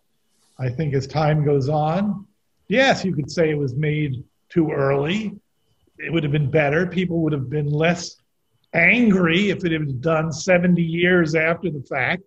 I 0.57 0.69
think 0.69 0.95
as 0.95 1.05
time 1.05 1.45
goes 1.45 1.69
on, 1.69 2.25
yes, 2.67 3.05
you 3.05 3.13
could 3.13 3.29
say 3.29 3.51
it 3.51 3.57
was 3.57 3.75
made 3.75 4.23
too 4.49 4.71
early. 4.71 5.39
It 5.99 6.11
would 6.11 6.23
have 6.23 6.31
been 6.31 6.49
better. 6.49 6.87
People 6.87 7.21
would 7.21 7.33
have 7.33 7.49
been 7.49 7.69
less 7.69 8.17
angry 8.73 9.51
if 9.51 9.63
it 9.63 9.71
had 9.71 9.85
been 9.85 10.01
done 10.01 10.31
70 10.31 10.81
years 10.81 11.35
after 11.35 11.69
the 11.69 11.83
fact. 11.83 12.23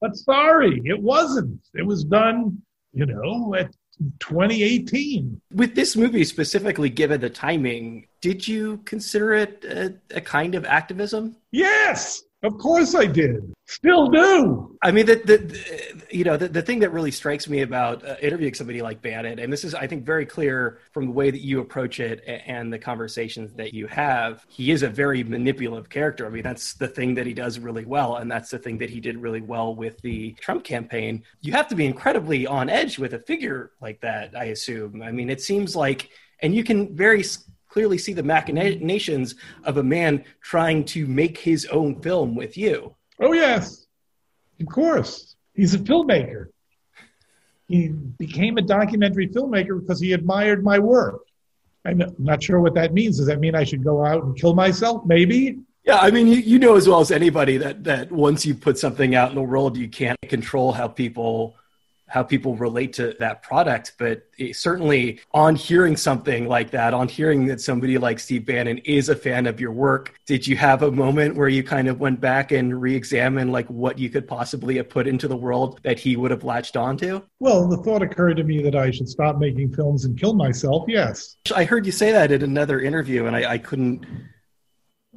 But 0.00 0.16
sorry, 0.16 0.80
it 0.84 1.00
wasn't. 1.00 1.60
It 1.74 1.86
was 1.86 2.02
done, 2.02 2.62
you 2.94 3.06
know, 3.06 3.54
at 3.54 3.74
2018. 4.20 5.40
With 5.52 5.74
this 5.74 5.96
movie 5.96 6.24
specifically, 6.24 6.88
given 6.88 7.20
the 7.20 7.30
timing, 7.30 8.06
did 8.20 8.46
you 8.46 8.78
consider 8.84 9.32
it 9.34 9.64
a, 9.64 9.94
a 10.16 10.20
kind 10.20 10.54
of 10.54 10.64
activism? 10.64 11.36
Yes. 11.52 12.22
Of 12.44 12.58
course 12.58 12.94
I 12.94 13.06
did. 13.06 13.54
Still 13.66 14.08
do. 14.08 14.76
I 14.82 14.92
mean, 14.92 15.06
the, 15.06 15.14
the, 15.14 15.38
the 15.38 16.02
you 16.10 16.24
know 16.24 16.36
the, 16.36 16.46
the 16.46 16.60
thing 16.60 16.78
that 16.80 16.90
really 16.90 17.10
strikes 17.10 17.48
me 17.48 17.62
about 17.62 18.04
uh, 18.04 18.16
interviewing 18.20 18.52
somebody 18.52 18.82
like 18.82 19.00
Bannon, 19.00 19.38
and 19.38 19.50
this 19.50 19.64
is 19.64 19.74
I 19.74 19.86
think 19.86 20.04
very 20.04 20.26
clear 20.26 20.80
from 20.92 21.06
the 21.06 21.12
way 21.12 21.30
that 21.30 21.40
you 21.40 21.60
approach 21.60 22.00
it 22.00 22.22
and 22.26 22.70
the 22.70 22.78
conversations 22.78 23.54
that 23.54 23.72
you 23.72 23.86
have. 23.86 24.44
He 24.46 24.72
is 24.72 24.82
a 24.82 24.90
very 24.90 25.24
manipulative 25.24 25.88
character. 25.88 26.26
I 26.26 26.28
mean, 26.28 26.42
that's 26.42 26.74
the 26.74 26.86
thing 26.86 27.14
that 27.14 27.26
he 27.26 27.32
does 27.32 27.58
really 27.58 27.86
well, 27.86 28.16
and 28.16 28.30
that's 28.30 28.50
the 28.50 28.58
thing 28.58 28.76
that 28.76 28.90
he 28.90 29.00
did 29.00 29.16
really 29.16 29.40
well 29.40 29.74
with 29.74 29.98
the 30.02 30.32
Trump 30.32 30.64
campaign. 30.64 31.24
You 31.40 31.52
have 31.52 31.68
to 31.68 31.74
be 31.74 31.86
incredibly 31.86 32.46
on 32.46 32.68
edge 32.68 32.98
with 32.98 33.14
a 33.14 33.20
figure 33.20 33.70
like 33.80 34.02
that. 34.02 34.36
I 34.36 34.44
assume. 34.44 35.00
I 35.00 35.12
mean, 35.12 35.30
it 35.30 35.40
seems 35.40 35.74
like, 35.74 36.10
and 36.40 36.54
you 36.54 36.62
can 36.62 36.94
very 36.94 37.24
clearly 37.74 37.98
see 37.98 38.12
the 38.12 38.22
machinations 38.22 39.34
of 39.64 39.78
a 39.78 39.82
man 39.82 40.24
trying 40.40 40.84
to 40.84 41.08
make 41.08 41.36
his 41.36 41.66
own 41.66 42.00
film 42.00 42.36
with 42.36 42.56
you. 42.56 42.94
Oh, 43.18 43.32
yes. 43.32 43.86
Of 44.60 44.66
course. 44.66 45.34
He's 45.54 45.74
a 45.74 45.80
filmmaker. 45.80 46.50
He 47.66 47.88
became 47.88 48.58
a 48.58 48.62
documentary 48.62 49.26
filmmaker 49.26 49.80
because 49.80 49.98
he 50.00 50.12
admired 50.12 50.62
my 50.62 50.78
work. 50.78 51.22
I'm 51.84 52.00
not 52.16 52.44
sure 52.44 52.60
what 52.60 52.74
that 52.74 52.94
means. 52.94 53.18
Does 53.18 53.26
that 53.26 53.40
mean 53.40 53.56
I 53.56 53.64
should 53.64 53.82
go 53.82 54.06
out 54.06 54.22
and 54.22 54.36
kill 54.36 54.54
myself? 54.54 55.04
Maybe. 55.04 55.58
Yeah, 55.82 55.98
I 55.98 56.12
mean, 56.12 56.28
you, 56.28 56.36
you 56.36 56.60
know 56.60 56.76
as 56.76 56.88
well 56.88 57.00
as 57.00 57.10
anybody 57.10 57.56
that, 57.56 57.82
that 57.82 58.12
once 58.12 58.46
you 58.46 58.54
put 58.54 58.78
something 58.78 59.16
out 59.16 59.30
in 59.30 59.34
the 59.34 59.42
world, 59.42 59.76
you 59.76 59.88
can't 59.88 60.18
control 60.28 60.70
how 60.70 60.86
people 60.86 61.56
how 62.14 62.22
people 62.22 62.54
relate 62.54 62.92
to 62.92 63.16
that 63.18 63.42
product. 63.42 63.94
But 63.98 64.28
certainly, 64.52 65.18
on 65.32 65.56
hearing 65.56 65.96
something 65.96 66.46
like 66.46 66.70
that, 66.70 66.94
on 66.94 67.08
hearing 67.08 67.46
that 67.46 67.60
somebody 67.60 67.98
like 67.98 68.20
Steve 68.20 68.46
Bannon 68.46 68.78
is 68.84 69.08
a 69.08 69.16
fan 69.16 69.48
of 69.48 69.58
your 69.58 69.72
work, 69.72 70.14
did 70.24 70.46
you 70.46 70.56
have 70.56 70.84
a 70.84 70.92
moment 70.92 71.34
where 71.34 71.48
you 71.48 71.64
kind 71.64 71.88
of 71.88 71.98
went 71.98 72.20
back 72.20 72.52
and 72.52 72.80
re-examined 72.80 73.50
like 73.50 73.68
what 73.68 73.98
you 73.98 74.10
could 74.10 74.28
possibly 74.28 74.76
have 74.76 74.88
put 74.88 75.08
into 75.08 75.26
the 75.26 75.36
world 75.36 75.80
that 75.82 75.98
he 75.98 76.14
would 76.14 76.30
have 76.30 76.44
latched 76.44 76.76
onto? 76.76 77.20
Well, 77.40 77.66
the 77.66 77.78
thought 77.78 78.00
occurred 78.00 78.36
to 78.36 78.44
me 78.44 78.62
that 78.62 78.76
I 78.76 78.92
should 78.92 79.08
stop 79.08 79.38
making 79.38 79.74
films 79.74 80.04
and 80.04 80.16
kill 80.16 80.34
myself. 80.34 80.84
Yes, 80.86 81.36
I 81.52 81.64
heard 81.64 81.84
you 81.84 81.90
say 81.90 82.12
that 82.12 82.30
in 82.30 82.42
another 82.42 82.80
interview, 82.80 83.26
and 83.26 83.34
I, 83.34 83.54
I 83.54 83.58
couldn't, 83.58 84.06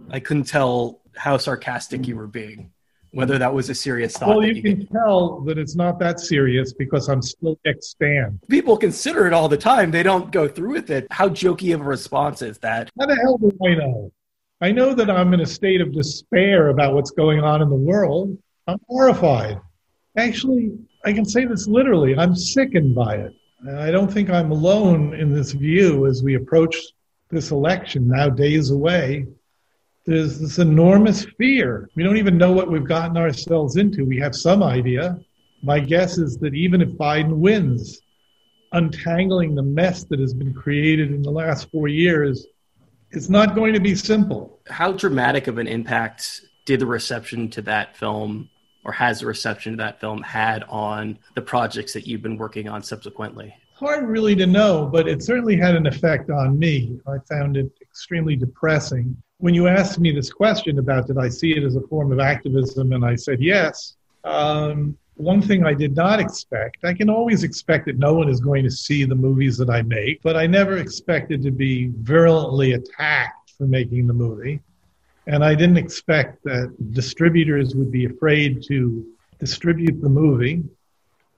I 0.09 0.19
couldn't 0.19 0.45
tell 0.45 1.01
how 1.15 1.37
sarcastic 1.37 2.07
you 2.07 2.15
were 2.15 2.25
being 2.25 2.71
whether 3.11 3.37
that 3.37 3.53
was 3.53 3.69
a 3.69 3.75
serious 3.75 4.15
thought. 4.15 4.29
Well, 4.29 4.45
you, 4.45 4.61
can 4.61 4.87
tell 4.87 5.41
that 5.41 5.57
it's 5.57 5.75
not 5.75 5.99
that 5.99 6.19
serious 6.19 6.73
because 6.73 7.07
I'm 7.07 7.21
still 7.21 7.59
extant. 7.65 8.47
People 8.49 8.77
consider 8.77 9.27
it 9.27 9.33
all 9.33 9.47
the 9.47 9.57
time. 9.57 9.91
They 9.91 10.03
don't 10.03 10.31
go 10.31 10.47
through 10.47 10.73
with 10.73 10.89
it. 10.89 11.07
How 11.11 11.29
jokey 11.29 11.73
of 11.73 11.81
a 11.81 11.83
response 11.83 12.41
is 12.41 12.57
that? 12.59 12.89
How 12.99 13.05
the 13.05 13.15
hell 13.15 13.37
do 13.37 13.51
I 13.65 13.75
know? 13.75 14.11
I 14.59 14.71
know 14.71 14.93
that 14.93 15.09
I'm 15.09 15.33
in 15.33 15.41
a 15.41 15.45
state 15.45 15.81
of 15.81 15.93
despair 15.93 16.69
about 16.69 16.93
what's 16.93 17.11
going 17.11 17.41
on 17.41 17.61
in 17.61 17.69
the 17.69 17.75
world. 17.75 18.37
I'm 18.67 18.79
horrified. 18.87 19.59
Actually, 20.17 20.71
I 21.05 21.13
can 21.13 21.25
say 21.25 21.45
this 21.45 21.67
literally. 21.67 22.17
I'm 22.17 22.35
sickened 22.35 22.95
by 22.95 23.17
it. 23.17 23.33
I 23.77 23.91
don't 23.91 24.11
think 24.11 24.29
I'm 24.29 24.51
alone 24.51 25.13
in 25.13 25.33
this 25.33 25.51
view 25.51 26.07
as 26.07 26.23
we 26.23 26.35
approach 26.35 26.75
this 27.29 27.51
election 27.51 28.07
now 28.07 28.29
days 28.29 28.71
away 28.71 29.25
there's 30.07 30.39
this 30.39 30.57
enormous 30.57 31.25
fear. 31.37 31.89
We 31.95 32.01
don't 32.01 32.15
even 32.15 32.37
know 32.37 32.53
what 32.53 32.71
we've 32.71 32.87
gotten 32.87 33.17
ourselves 33.17 33.75
into. 33.75 34.05
We 34.05 34.17
have 34.19 34.33
some 34.33 34.63
idea. 34.63 35.19
My 35.61 35.81
guess 35.81 36.17
is 36.17 36.37
that 36.37 36.53
even 36.53 36.81
if 36.81 36.89
Biden 36.91 37.39
wins, 37.39 37.99
untangling 38.71 39.53
the 39.53 39.63
mess 39.63 40.05
that 40.05 40.19
has 40.19 40.33
been 40.33 40.53
created 40.53 41.11
in 41.11 41.21
the 41.21 41.29
last 41.29 41.69
four 41.71 41.89
years 41.89 42.47
is 43.11 43.29
not 43.29 43.53
going 43.53 43.73
to 43.73 43.81
be 43.81 43.95
simple. 43.95 44.61
How 44.67 44.93
dramatic 44.93 45.47
of 45.47 45.57
an 45.57 45.67
impact 45.67 46.41
did 46.65 46.79
the 46.79 46.85
reception 46.85 47.49
to 47.49 47.61
that 47.63 47.97
film 47.97 48.49
or 48.85 48.93
has 48.93 49.19
the 49.19 49.25
reception 49.25 49.73
to 49.73 49.77
that 49.77 49.99
film 49.99 50.21
had 50.21 50.63
on 50.69 51.19
the 51.35 51.41
projects 51.41 51.91
that 51.93 52.07
you've 52.07 52.21
been 52.21 52.37
working 52.37 52.69
on 52.69 52.81
subsequently? 52.81 53.53
Hard 53.79 54.07
really 54.07 54.35
to 54.35 54.47
know, 54.47 54.89
but 54.91 55.07
it 55.07 55.21
certainly 55.21 55.55
had 55.55 55.75
an 55.75 55.85
effect 55.85 56.29
on 56.29 56.57
me. 56.57 56.99
I 57.07 57.17
found 57.29 57.57
it 57.57 57.71
extremely 57.81 58.35
depressing 58.35 59.15
when 59.39 59.53
you 59.53 59.67
asked 59.67 59.99
me 59.99 60.11
this 60.11 60.31
question 60.31 60.79
about 60.79 61.07
did 61.07 61.17
I 61.17 61.29
see 61.29 61.55
it 61.55 61.63
as 61.63 61.75
a 61.75 61.81
form 61.81 62.11
of 62.11 62.19
activism, 62.19 62.93
and 62.93 63.05
I 63.05 63.15
said 63.15 63.41
yes, 63.41 63.95
um, 64.23 64.97
one 65.15 65.41
thing 65.41 65.65
I 65.65 65.73
did 65.73 65.95
not 65.95 66.19
expect, 66.19 66.83
I 66.83 66.93
can 66.93 67.09
always 67.09 67.43
expect 67.43 67.85
that 67.85 67.97
no 67.97 68.13
one 68.13 68.29
is 68.29 68.39
going 68.39 68.63
to 68.63 68.71
see 68.71 69.03
the 69.03 69.15
movies 69.15 69.57
that 69.57 69.69
I 69.69 69.81
make, 69.81 70.21
but 70.21 70.35
I 70.35 70.47
never 70.47 70.77
expected 70.77 71.41
to 71.43 71.51
be 71.51 71.91
virulently 72.01 72.73
attacked 72.73 73.53
for 73.57 73.65
making 73.65 74.07
the 74.07 74.13
movie. 74.13 74.59
And 75.27 75.43
I 75.43 75.55
didn't 75.55 75.77
expect 75.77 76.43
that 76.43 76.73
distributors 76.93 77.75
would 77.75 77.91
be 77.91 78.05
afraid 78.05 78.63
to 78.67 79.05
distribute 79.39 80.01
the 80.01 80.09
movie. 80.09 80.63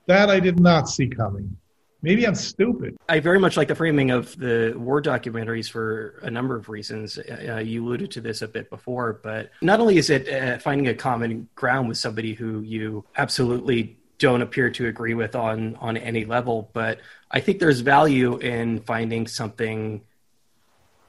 That 0.05 0.29
I 0.29 0.39
did 0.39 0.59
not 0.59 0.89
see 0.89 1.07
coming. 1.07 1.55
Maybe 2.01 2.25
I'm 2.25 2.35
stupid. 2.35 2.97
I 3.09 3.19
very 3.19 3.39
much 3.39 3.57
like 3.57 3.67
the 3.67 3.75
framing 3.75 4.11
of 4.11 4.37
the 4.37 4.73
war 4.77 5.01
documentaries 5.01 5.69
for 5.69 6.19
a 6.23 6.31
number 6.31 6.55
of 6.55 6.69
reasons. 6.69 7.17
Uh, 7.17 7.57
you 7.57 7.85
alluded 7.85 8.11
to 8.11 8.21
this 8.21 8.41
a 8.41 8.47
bit 8.47 8.69
before, 8.69 9.19
but 9.21 9.51
not 9.61 9.81
only 9.81 9.97
is 9.97 10.09
it 10.09 10.29
uh, 10.29 10.59
finding 10.59 10.87
a 10.87 10.93
common 10.93 11.49
ground 11.55 11.89
with 11.89 11.97
somebody 11.97 12.33
who 12.33 12.61
you 12.61 13.03
absolutely 13.17 13.97
don't 14.17 14.41
appear 14.41 14.69
to 14.69 14.87
agree 14.87 15.13
with 15.13 15.35
on 15.35 15.75
on 15.77 15.97
any 15.97 16.23
level, 16.25 16.69
but 16.73 16.99
I 17.31 17.41
think 17.41 17.59
there's 17.59 17.81
value 17.81 18.37
in 18.37 18.79
finding 18.81 19.27
something 19.27 20.01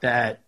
that 0.01 0.41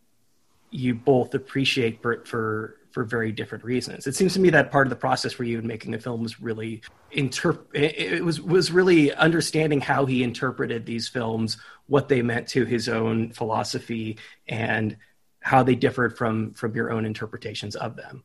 you 0.71 0.95
both 0.95 1.35
appreciate 1.35 2.01
for, 2.01 2.25
for 2.25 2.77
for 2.93 3.03
very 3.03 3.31
different 3.31 3.63
reasons. 3.63 4.05
It 4.05 4.15
seems 4.15 4.33
to 4.35 4.39
me 4.39 4.51
that 4.51 4.71
part 4.71 4.85
of 4.85 4.91
the 4.91 4.95
process 4.95 5.33
for 5.33 5.43
you 5.43 5.57
in 5.57 5.65
making 5.65 5.91
the 5.91 6.00
film 6.00 6.21
was 6.21 6.39
really 6.39 6.81
interp- 7.12 7.65
it 7.73 8.23
was 8.23 8.39
was 8.39 8.71
really 8.71 9.12
understanding 9.13 9.81
how 9.81 10.05
he 10.05 10.23
interpreted 10.23 10.85
these 10.85 11.07
films, 11.07 11.57
what 11.88 12.07
they 12.07 12.21
meant 12.21 12.47
to 12.50 12.65
his 12.65 12.88
own 12.88 13.31
philosophy, 13.31 14.19
and 14.47 14.95
how 15.39 15.63
they 15.63 15.75
differed 15.75 16.15
from 16.15 16.53
from 16.53 16.75
your 16.75 16.91
own 16.91 17.03
interpretations 17.03 17.75
of 17.75 17.95
them. 17.95 18.23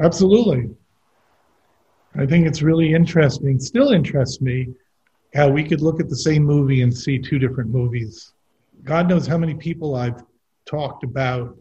Absolutely. 0.00 0.70
I 2.14 2.26
think 2.26 2.46
it's 2.46 2.62
really 2.62 2.94
interesting, 2.94 3.58
still 3.58 3.90
interests 3.90 4.40
me, 4.40 4.68
how 5.34 5.48
we 5.48 5.64
could 5.64 5.82
look 5.82 6.00
at 6.00 6.08
the 6.08 6.16
same 6.16 6.44
movie 6.44 6.80
and 6.82 6.96
see 6.96 7.18
two 7.18 7.38
different 7.38 7.70
movies. 7.70 8.32
God 8.84 9.08
knows 9.08 9.26
how 9.26 9.36
many 9.36 9.54
people 9.54 9.96
I've 9.96 10.22
talked 10.64 11.04
about 11.04 11.58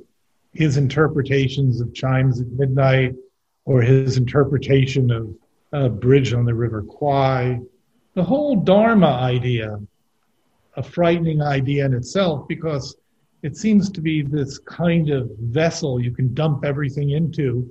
his 0.55 0.77
interpretations 0.77 1.81
of 1.81 1.93
chimes 1.93 2.39
at 2.39 2.47
midnight 2.47 3.13
or 3.65 3.81
his 3.81 4.17
interpretation 4.17 5.12
of 5.12 5.35
a 5.74 5.89
bridge 5.89 6.33
on 6.33 6.45
the 6.45 6.53
river 6.53 6.81
Kwai. 6.81 7.59
The 8.13 8.24
whole 8.24 8.55
Dharma 8.55 9.07
idea, 9.07 9.77
a 10.77 10.83
frightening 10.83 11.41
idea 11.41 11.85
in 11.85 11.93
itself 11.93 12.47
because 12.47 12.95
it 13.43 13.57
seems 13.57 13.89
to 13.91 14.01
be 14.01 14.21
this 14.21 14.57
kind 14.59 15.09
of 15.09 15.29
vessel 15.39 16.01
you 16.01 16.12
can 16.12 16.33
dump 16.33 16.63
everything 16.63 17.12
into 17.12 17.69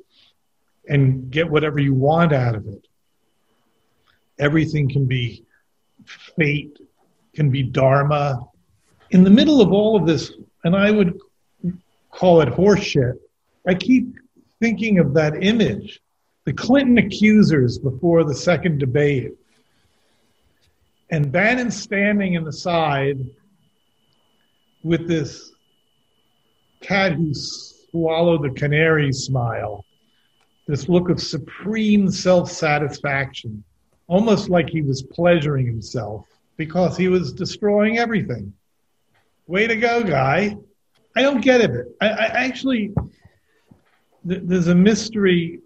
and 0.88 1.30
get 1.30 1.50
whatever 1.50 1.78
you 1.78 1.94
want 1.94 2.32
out 2.32 2.54
of 2.54 2.66
it. 2.66 2.86
Everything 4.38 4.90
can 4.90 5.06
be 5.06 5.44
fate, 6.06 6.78
can 7.34 7.50
be 7.50 7.62
dharma. 7.62 8.40
In 9.10 9.24
the 9.24 9.30
middle 9.30 9.62
of 9.62 9.72
all 9.72 9.96
of 9.96 10.06
this, 10.06 10.32
and 10.64 10.76
I 10.76 10.90
would 10.90 11.18
call 12.14 12.40
it 12.40 12.48
horseshit. 12.48 13.18
I 13.66 13.74
keep 13.74 14.14
thinking 14.60 14.98
of 14.98 15.14
that 15.14 15.42
image, 15.42 16.00
the 16.44 16.52
Clinton 16.52 16.98
accusers 16.98 17.78
before 17.78 18.24
the 18.24 18.34
second 18.34 18.78
debate, 18.78 19.32
and 21.10 21.30
Bannon 21.30 21.70
standing 21.70 22.34
in 22.34 22.44
the 22.44 22.52
side 22.52 23.18
with 24.82 25.08
this 25.08 25.52
cat 26.80 27.12
who 27.12 27.32
swallowed 27.34 28.42
the 28.42 28.50
canary 28.50 29.12
smile, 29.12 29.84
this 30.66 30.88
look 30.88 31.08
of 31.08 31.20
supreme 31.20 32.10
self 32.10 32.50
satisfaction, 32.50 33.64
almost 34.06 34.48
like 34.48 34.68
he 34.68 34.82
was 34.82 35.02
pleasuring 35.02 35.66
himself 35.66 36.26
because 36.56 36.96
he 36.96 37.08
was 37.08 37.32
destroying 37.32 37.98
everything. 37.98 38.52
Way 39.46 39.66
to 39.66 39.76
go, 39.76 40.02
guy. 40.02 40.56
I 41.16 41.22
don't 41.22 41.40
get 41.40 41.60
it. 41.60 41.70
I, 42.00 42.08
I 42.08 42.24
actually, 42.44 42.92
th- 44.28 44.42
there's 44.44 44.68
a 44.68 44.74
mystery, 44.74 45.60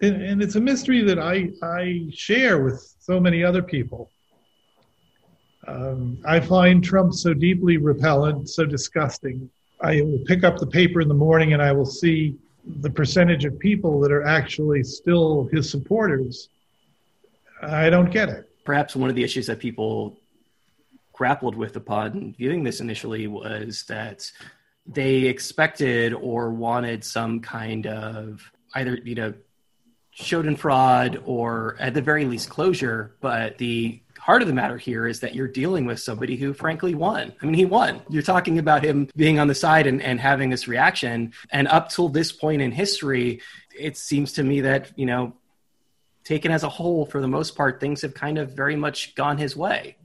and, 0.00 0.22
and 0.22 0.42
it's 0.42 0.56
a 0.56 0.60
mystery 0.60 1.02
that 1.02 1.18
I, 1.18 1.50
I 1.62 2.06
share 2.12 2.62
with 2.62 2.94
so 2.98 3.20
many 3.20 3.44
other 3.44 3.62
people. 3.62 4.10
Um, 5.66 6.18
I 6.24 6.40
find 6.40 6.82
Trump 6.82 7.12
so 7.12 7.34
deeply 7.34 7.76
repellent, 7.76 8.48
so 8.48 8.64
disgusting. 8.64 9.50
I 9.80 10.00
will 10.02 10.20
pick 10.26 10.44
up 10.44 10.58
the 10.58 10.66
paper 10.66 11.00
in 11.00 11.08
the 11.08 11.14
morning 11.14 11.52
and 11.52 11.60
I 11.60 11.72
will 11.72 11.86
see 11.86 12.36
the 12.64 12.90
percentage 12.90 13.44
of 13.44 13.58
people 13.58 14.00
that 14.00 14.12
are 14.12 14.24
actually 14.24 14.82
still 14.82 15.48
his 15.52 15.68
supporters. 15.68 16.48
I 17.62 17.90
don't 17.90 18.10
get 18.10 18.28
it. 18.28 18.50
Perhaps 18.64 18.96
one 18.96 19.10
of 19.10 19.16
the 19.16 19.24
issues 19.24 19.46
that 19.46 19.58
people 19.58 20.18
grappled 21.12 21.54
with 21.54 21.76
upon 21.76 22.34
viewing 22.38 22.62
this 22.62 22.80
initially 22.80 23.26
was 23.26 23.84
that 23.88 24.30
they 24.88 25.22
expected 25.22 26.12
or 26.14 26.50
wanted 26.50 27.04
some 27.04 27.40
kind 27.40 27.86
of 27.86 28.50
either 28.74 28.96
you 29.04 29.14
know 29.14 29.34
Schadenfreude 30.16 31.22
or 31.26 31.76
at 31.78 31.92
the 31.92 32.00
very 32.00 32.24
least 32.24 32.48
closure 32.48 33.16
but 33.20 33.58
the 33.58 34.00
heart 34.18 34.42
of 34.42 34.48
the 34.48 34.54
matter 34.54 34.78
here 34.78 35.06
is 35.06 35.20
that 35.20 35.34
you're 35.34 35.48
dealing 35.48 35.84
with 35.84 36.00
somebody 36.00 36.36
who 36.36 36.52
frankly 36.52 36.94
won. 36.94 37.32
I 37.40 37.44
mean 37.44 37.54
he 37.54 37.64
won. 37.64 38.00
You're 38.08 38.22
talking 38.22 38.58
about 38.58 38.82
him 38.82 39.08
being 39.14 39.38
on 39.38 39.46
the 39.46 39.54
side 39.54 39.86
and, 39.86 40.02
and 40.02 40.18
having 40.18 40.50
this 40.50 40.66
reaction. 40.66 41.32
And 41.50 41.68
up 41.68 41.90
till 41.90 42.08
this 42.08 42.32
point 42.32 42.62
in 42.62 42.72
history 42.72 43.40
it 43.78 43.96
seems 43.96 44.32
to 44.34 44.42
me 44.42 44.62
that 44.62 44.92
you 44.96 45.06
know 45.06 45.34
taken 46.24 46.50
as 46.50 46.62
a 46.62 46.68
whole 46.68 47.06
for 47.06 47.20
the 47.20 47.28
most 47.28 47.56
part 47.56 47.80
things 47.80 48.02
have 48.02 48.14
kind 48.14 48.38
of 48.38 48.52
very 48.52 48.76
much 48.76 49.14
gone 49.14 49.38
his 49.38 49.56
way. 49.56 49.96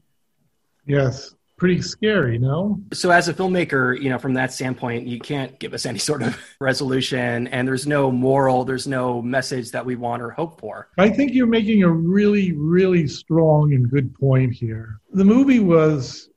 Yes 0.86 1.34
pretty 1.62 1.80
scary, 1.80 2.40
no? 2.40 2.82
So, 2.92 3.12
as 3.12 3.28
a 3.28 3.36
filmmaker, 3.36 3.96
you 4.02 4.10
know, 4.10 4.18
from 4.18 4.34
that 4.34 4.52
standpoint, 4.52 5.06
you 5.06 5.20
can't 5.20 5.60
give 5.60 5.76
us 5.76 5.86
any 5.92 6.00
sort 6.00 6.24
of 6.24 6.36
resolution, 6.60 7.48
and 7.50 7.68
there's 7.68 7.86
no 7.86 8.12
moral, 8.12 8.66
there's 8.66 8.88
no 8.88 9.22
message 9.22 9.70
that 9.70 9.86
we 9.86 9.96
want 9.96 10.24
or 10.24 10.32
hope 10.32 10.60
for. 10.60 10.90
I 10.98 11.10
think 11.10 11.36
you're 11.36 11.46
making 11.46 11.84
a 11.84 11.92
really, 11.92 12.54
really 12.54 13.08
strong 13.08 13.74
and 13.74 13.88
good 13.88 14.12
point 14.16 14.54
here. 14.54 15.00
The 15.14 15.24
movie 15.24 15.60
was 15.60 16.32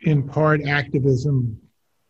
in 0.00 0.28
part 0.28 0.62
activism, 0.66 1.58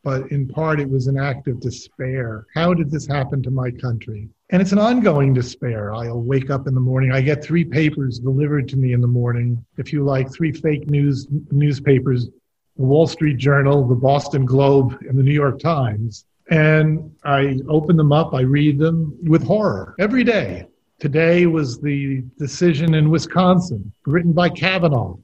but 0.02 0.32
in 0.32 0.48
part 0.48 0.80
it 0.80 0.90
was 0.90 1.06
an 1.06 1.20
act 1.20 1.46
of 1.46 1.60
despair. 1.60 2.46
How 2.52 2.74
did 2.74 2.90
this 2.90 3.06
happen 3.06 3.44
to 3.44 3.50
my 3.52 3.70
country? 3.70 4.28
And 4.50 4.60
it's 4.60 4.72
an 4.72 4.80
ongoing 4.80 5.32
despair. 5.32 5.94
I'll 5.94 6.20
wake 6.20 6.50
up 6.50 6.66
in 6.66 6.74
the 6.74 6.80
morning. 6.80 7.12
I 7.12 7.20
get 7.20 7.44
three 7.44 7.64
papers 7.64 8.18
delivered 8.18 8.68
to 8.70 8.76
me 8.76 8.92
in 8.92 9.00
the 9.00 9.06
morning. 9.06 9.64
If 9.76 9.92
you 9.92 10.02
like, 10.02 10.32
three 10.32 10.50
fake 10.50 10.90
news 10.90 11.28
newspapers 11.52 12.28
the 12.76 12.84
Wall 12.84 13.06
Street 13.06 13.38
Journal, 13.38 13.86
the 13.86 13.94
Boston 13.94 14.44
Globe, 14.44 14.98
and 15.08 15.18
the 15.18 15.22
New 15.22 15.32
York 15.32 15.58
Times. 15.58 16.26
And 16.50 17.14
I 17.24 17.58
open 17.68 17.96
them 17.96 18.12
up, 18.12 18.34
I 18.34 18.42
read 18.42 18.78
them 18.78 19.16
with 19.24 19.42
horror 19.42 19.94
every 19.98 20.24
day. 20.24 20.68
Today 20.98 21.46
was 21.46 21.80
the 21.80 22.22
decision 22.38 22.94
in 22.94 23.10
Wisconsin, 23.10 23.92
written 24.06 24.32
by 24.32 24.48
Kavanaugh, 24.48 25.16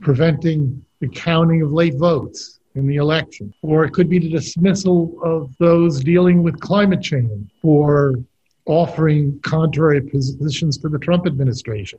preventing 0.00 0.84
the 1.00 1.08
counting 1.08 1.62
of 1.62 1.72
late 1.72 1.96
votes 1.96 2.60
in 2.74 2.86
the 2.86 2.96
election. 2.96 3.52
Or 3.62 3.84
it 3.84 3.92
could 3.92 4.08
be 4.08 4.18
the 4.18 4.30
dismissal 4.30 5.18
of 5.22 5.54
those 5.58 6.00
dealing 6.00 6.42
with 6.42 6.60
climate 6.60 7.02
change 7.02 7.50
or 7.62 8.14
offering 8.64 9.40
contrary 9.40 10.00
positions 10.00 10.78
to 10.78 10.88
the 10.88 10.98
Trump 10.98 11.26
administration. 11.26 11.98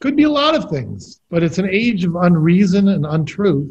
Could 0.00 0.16
be 0.16 0.22
a 0.22 0.30
lot 0.30 0.54
of 0.54 0.70
things, 0.70 1.20
but 1.30 1.42
it's 1.42 1.58
an 1.58 1.68
age 1.68 2.04
of 2.04 2.16
unreason 2.16 2.88
and 2.88 3.04
untruth 3.04 3.70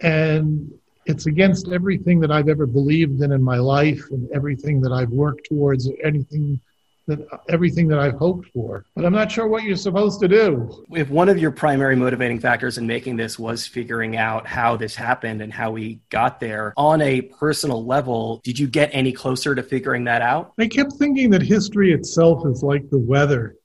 and 0.00 0.72
it's 1.06 1.26
against 1.26 1.68
everything 1.68 2.20
that 2.20 2.30
I've 2.30 2.48
ever 2.48 2.66
believed 2.66 3.20
in 3.22 3.32
in 3.32 3.42
my 3.42 3.58
life 3.58 4.02
and 4.10 4.30
everything 4.30 4.80
that 4.82 4.92
I've 4.92 5.10
worked 5.10 5.46
towards, 5.48 5.88
or 5.88 5.94
anything 6.02 6.60
that 7.06 7.18
everything 7.50 7.86
that 7.88 7.98
I've 7.98 8.14
hoped 8.14 8.48
for. 8.48 8.86
But 8.96 9.04
I'm 9.04 9.12
not 9.12 9.30
sure 9.30 9.46
what 9.46 9.62
you're 9.64 9.76
supposed 9.76 10.20
to 10.20 10.28
do. 10.28 10.86
If 10.92 11.10
one 11.10 11.28
of 11.28 11.38
your 11.38 11.50
primary 11.50 11.96
motivating 11.96 12.40
factors 12.40 12.78
in 12.78 12.86
making 12.86 13.16
this 13.16 13.38
was 13.38 13.66
figuring 13.66 14.16
out 14.16 14.46
how 14.46 14.76
this 14.76 14.94
happened 14.94 15.42
and 15.42 15.52
how 15.52 15.70
we 15.70 16.00
got 16.08 16.40
there 16.40 16.72
on 16.78 17.02
a 17.02 17.20
personal 17.20 17.84
level, 17.84 18.40
did 18.42 18.58
you 18.58 18.66
get 18.66 18.88
any 18.92 19.12
closer 19.12 19.54
to 19.54 19.62
figuring 19.62 20.04
that 20.04 20.22
out? 20.22 20.54
I 20.58 20.66
kept 20.66 20.94
thinking 20.94 21.28
that 21.30 21.42
history 21.42 21.92
itself 21.92 22.46
is 22.46 22.62
like 22.62 22.88
the 22.88 22.98
weather. 22.98 23.56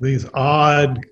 These 0.00 0.26
odd 0.32 1.04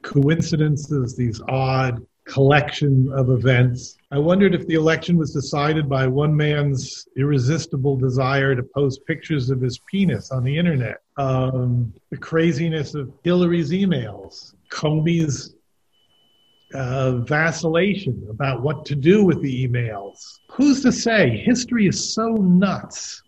coincidences, 0.00 1.14
these 1.14 1.42
odd 1.46 2.06
collection 2.24 3.10
of 3.14 3.30
events. 3.30 3.96
I 4.10 4.18
wondered 4.18 4.54
if 4.54 4.66
the 4.66 4.74
election 4.74 5.16
was 5.16 5.32
decided 5.32 5.88
by 5.88 6.06
one 6.06 6.36
man's 6.36 7.06
irresistible 7.16 7.96
desire 7.96 8.54
to 8.54 8.62
post 8.62 9.04
pictures 9.06 9.50
of 9.50 9.60
his 9.60 9.80
penis 9.90 10.30
on 10.30 10.44
the 10.44 10.56
internet, 10.56 10.98
um, 11.16 11.92
the 12.10 12.16
craziness 12.16 12.94
of 12.94 13.12
Hillary's 13.24 13.70
emails, 13.70 14.54
Comey's 14.70 15.54
uh, 16.74 17.16
vacillation 17.18 18.26
about 18.30 18.62
what 18.62 18.86
to 18.86 18.94
do 18.94 19.24
with 19.24 19.42
the 19.42 19.68
emails. 19.68 20.38
Who's 20.50 20.82
to 20.82 20.92
say? 20.92 21.36
History 21.44 21.86
is 21.86 22.14
so 22.14 22.28
nuts. 22.28 23.22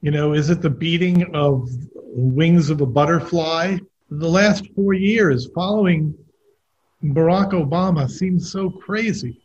You 0.00 0.12
know, 0.12 0.32
is 0.32 0.48
it 0.48 0.62
the 0.62 0.70
beating 0.70 1.34
of 1.34 1.68
wings 1.94 2.70
of 2.70 2.80
a 2.80 2.86
butterfly? 2.86 3.78
The 4.10 4.28
last 4.28 4.66
four 4.76 4.92
years 4.92 5.48
following 5.54 6.14
Barack 7.02 7.52
Obama 7.52 8.10
seems 8.10 8.50
so 8.50 8.70
crazy, 8.70 9.40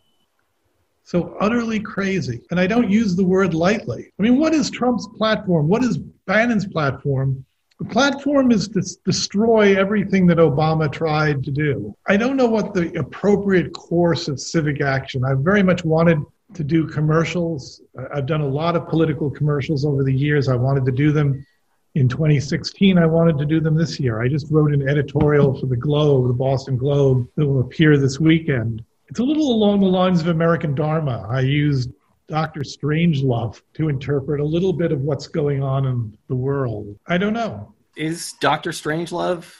so 1.03 1.35
utterly 1.39 1.79
crazy. 1.79 2.41
And 2.49 2.59
I 2.59 2.65
don't 2.65 2.89
use 2.89 3.15
the 3.15 3.23
word 3.23 3.53
lightly. 3.53 4.11
I 4.19 4.23
mean, 4.23 4.39
what 4.39 4.53
is 4.53 4.71
Trump's 4.71 5.07
platform? 5.17 5.67
What 5.67 5.83
is 5.83 5.97
Bannon's 6.25 6.65
platform 6.65 7.45
The 7.79 7.85
platform 7.85 8.51
is 8.51 8.67
to 8.69 8.81
destroy 9.03 9.77
everything 9.77 10.27
that 10.27 10.37
Obama 10.37 10.91
tried 10.91 11.43
to 11.43 11.51
do. 11.51 11.93
I 12.07 12.17
don't 12.17 12.37
know 12.37 12.45
what 12.47 12.73
the 12.73 12.97
appropriate 12.97 13.73
course 13.73 14.27
of 14.27 14.39
civic 14.39 14.79
action. 14.81 15.25
I 15.25 15.33
very 15.33 15.63
much 15.63 15.83
wanted 15.83 16.19
to 16.53 16.63
do 16.63 16.87
commercials. 16.87 17.81
I've 18.13 18.27
done 18.27 18.41
a 18.41 18.47
lot 18.47 18.75
of 18.75 18.87
political 18.87 19.29
commercials 19.29 19.85
over 19.85 20.03
the 20.03 20.13
years. 20.13 20.47
I 20.47 20.55
wanted 20.55 20.85
to 20.85 20.91
do 20.91 21.11
them 21.11 21.45
in 21.95 22.09
2016. 22.09 22.97
I 22.97 23.05
wanted 23.05 23.37
to 23.37 23.45
do 23.45 23.59
them 23.59 23.75
this 23.75 23.99
year. 23.99 24.21
I 24.21 24.27
just 24.27 24.51
wrote 24.51 24.73
an 24.73 24.87
editorial 24.87 25.59
for 25.59 25.67
the 25.67 25.77
Globe, 25.77 26.27
the 26.27 26.33
Boston 26.33 26.77
Globe, 26.77 27.27
that 27.35 27.45
will 27.45 27.61
appear 27.61 27.97
this 27.97 28.19
weekend. 28.19 28.83
It's 29.07 29.19
a 29.19 29.23
little 29.23 29.51
along 29.51 29.81
the 29.81 29.87
lines 29.87 30.21
of 30.21 30.27
American 30.27 30.73
Dharma. 30.73 31.27
I 31.29 31.41
used 31.41 31.91
Dr. 32.27 32.61
Strangelove 32.61 33.61
to 33.75 33.89
interpret 33.89 34.39
a 34.39 34.45
little 34.45 34.73
bit 34.73 34.91
of 34.91 35.01
what's 35.01 35.27
going 35.27 35.61
on 35.61 35.85
in 35.85 36.17
the 36.29 36.35
world. 36.35 36.97
I 37.07 37.17
don't 37.17 37.33
know. 37.33 37.73
Is 37.95 38.33
Dr. 38.41 38.71
Strangelove 38.71 39.53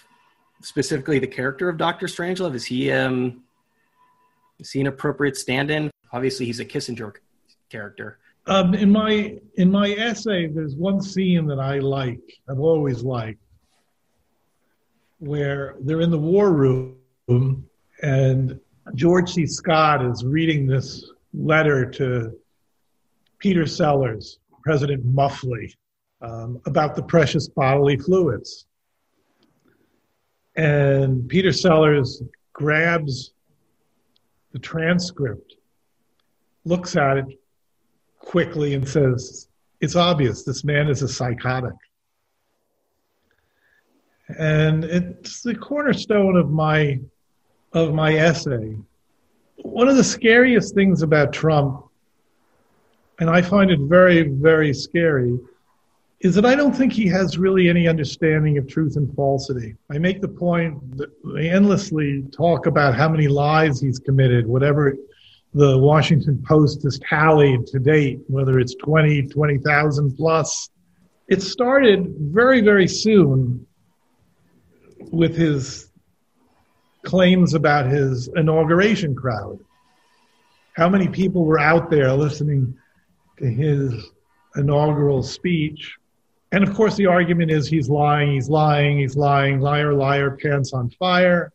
specifically 0.62 1.20
the 1.20 1.28
character 1.28 1.70
of 1.70 1.78
Dr. 1.78 2.08
Strangelove? 2.08 2.56
Is 2.56 2.66
he 2.66 2.92
um 2.92 3.44
is 4.60 4.72
he 4.72 4.82
an 4.82 4.88
appropriate 4.88 5.36
stand-in? 5.36 5.92
Obviously, 6.12 6.46
he's 6.46 6.60
a 6.60 6.66
Kissinger 6.66 7.14
character. 7.70 8.20
Um, 8.46 8.74
in 8.74 8.92
my 8.92 9.38
in 9.56 9.72
my 9.72 9.92
essay, 9.92 10.48
there's 10.48 10.76
one 10.76 11.02
scene 11.02 11.48
that 11.48 11.60
I 11.60 11.80
like. 11.80 12.20
I've 12.50 12.60
always 12.60 13.04
liked, 13.04 13.42
where 15.20 15.76
they're 15.80 16.02
in 16.02 16.12
the 16.12 16.18
war 16.18 16.52
room 16.52 16.98
and 18.02 18.60
George 18.96 19.32
C. 19.32 19.46
Scott 19.46 20.04
is 20.06 20.26
reading 20.26 20.68
this 20.68 21.10
letter 21.34 21.90
to 21.92 22.38
Peter 23.40 23.66
Sellers, 23.66 24.40
President 24.62 25.06
Muffley, 25.06 25.74
um, 26.22 26.60
about 26.66 26.96
the 26.96 27.04
precious 27.04 27.48
bodily 27.48 27.98
fluids. 27.98 28.66
And 30.56 31.28
Peter 31.30 31.54
Sellers 31.54 32.22
grabs 32.52 33.32
the 34.52 34.60
transcript, 34.60 35.56
looks 36.66 36.96
at 36.96 37.18
it 37.18 37.26
quickly, 38.26 38.74
and 38.74 38.88
says, 38.88 39.48
It's 39.82 39.96
obvious 39.96 40.44
this 40.44 40.64
man 40.64 40.90
is 40.90 41.02
a 41.02 41.08
psychotic. 41.08 41.74
And 44.40 44.84
it's 44.86 45.42
the 45.42 45.56
cornerstone 45.56 46.38
of 46.38 46.50
my 46.50 47.00
of 47.74 47.94
my 47.94 48.16
essay. 48.16 48.78
One 49.58 49.88
of 49.88 49.96
the 49.96 50.04
scariest 50.04 50.74
things 50.76 51.02
about 51.02 51.34
Trump 51.34 51.86
and 53.20 53.30
I 53.30 53.42
find 53.42 53.72
it 53.72 53.80
very, 53.80 54.24
very 54.24 54.74
scary, 54.74 55.40
is 56.22 56.36
that 56.36 56.46
I 56.46 56.56
don't 56.56 56.76
think 56.76 56.94
he 56.94 57.08
has 57.08 57.38
really 57.38 57.70
any 57.70 57.88
understanding 57.88 58.58
of 58.58 58.68
truth 58.68 58.96
and 58.96 59.14
falsity. 59.16 59.76
I 59.92 59.98
make 59.98 60.22
the 60.22 60.28
point 60.28 60.98
that 60.98 61.10
they 61.34 61.50
endlessly 61.50 62.24
talk 62.32 62.66
about 62.66 62.96
how 62.96 63.10
many 63.10 63.28
lies 63.28 63.82
he's 63.82 64.00
committed, 64.00 64.48
whatever 64.48 64.96
the 65.54 65.78
Washington 65.78 66.44
Post 66.48 66.84
has 66.84 67.00
tallied 67.00 67.68
to 67.68 67.80
date, 67.80 68.20
whether 68.28 68.60
it's 68.60 68.76
20, 68.76 69.28
20,000 69.28 70.16
plus. 70.16 70.70
It 71.28 71.42
started 71.42 72.16
very, 72.18 72.62
very 72.62 72.88
soon 72.88 73.66
with 75.12 75.36
his 75.36 75.90
claims 77.04 77.54
about 77.54 77.86
his 77.86 78.30
inauguration 78.36 79.16
crowd. 79.16 79.60
How 80.74 80.90
many 80.90 81.08
people 81.08 81.46
were 81.46 81.60
out 81.60 81.90
there 81.90 82.12
listening 82.14 82.76
to 83.38 83.46
his 83.46 83.94
inaugural 84.56 85.24
speech. 85.24 85.98
And 86.52 86.64
of 86.64 86.74
course, 86.74 86.96
the 86.96 87.08
argument 87.08 87.52
is 87.52 87.68
he's 87.68 87.90
lying, 87.90 88.34
he's 88.34 88.50
lying, 88.50 89.00
he's 89.00 89.16
lying, 89.16 89.60
liar, 89.60 89.94
liar, 89.94 90.38
pants 90.42 90.74
on 90.74 90.90
fire. 90.92 91.52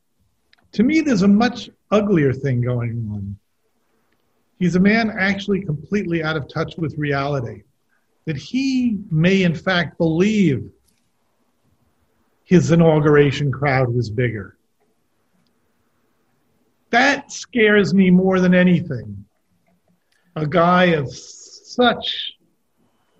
To 0.72 0.82
me, 0.82 1.00
there's 1.00 1.22
a 1.22 1.28
much 1.28 1.70
uglier 1.90 2.32
thing 2.32 2.60
going 2.60 3.08
on. 3.12 3.38
He's 4.58 4.74
a 4.74 4.80
man 4.80 5.10
actually 5.10 5.62
completely 5.62 6.22
out 6.22 6.36
of 6.36 6.48
touch 6.48 6.76
with 6.76 6.98
reality. 6.98 7.62
That 8.24 8.36
he 8.36 8.98
may, 9.10 9.42
in 9.42 9.54
fact, 9.54 9.96
believe 9.96 10.68
his 12.44 12.70
inauguration 12.72 13.52
crowd 13.52 13.94
was 13.94 14.10
bigger. 14.10 14.56
That 16.90 17.30
scares 17.30 17.94
me 17.94 18.10
more 18.10 18.40
than 18.40 18.54
anything. 18.54 19.24
A 20.36 20.46
guy 20.46 20.86
of 20.86 21.12
such 21.12 22.32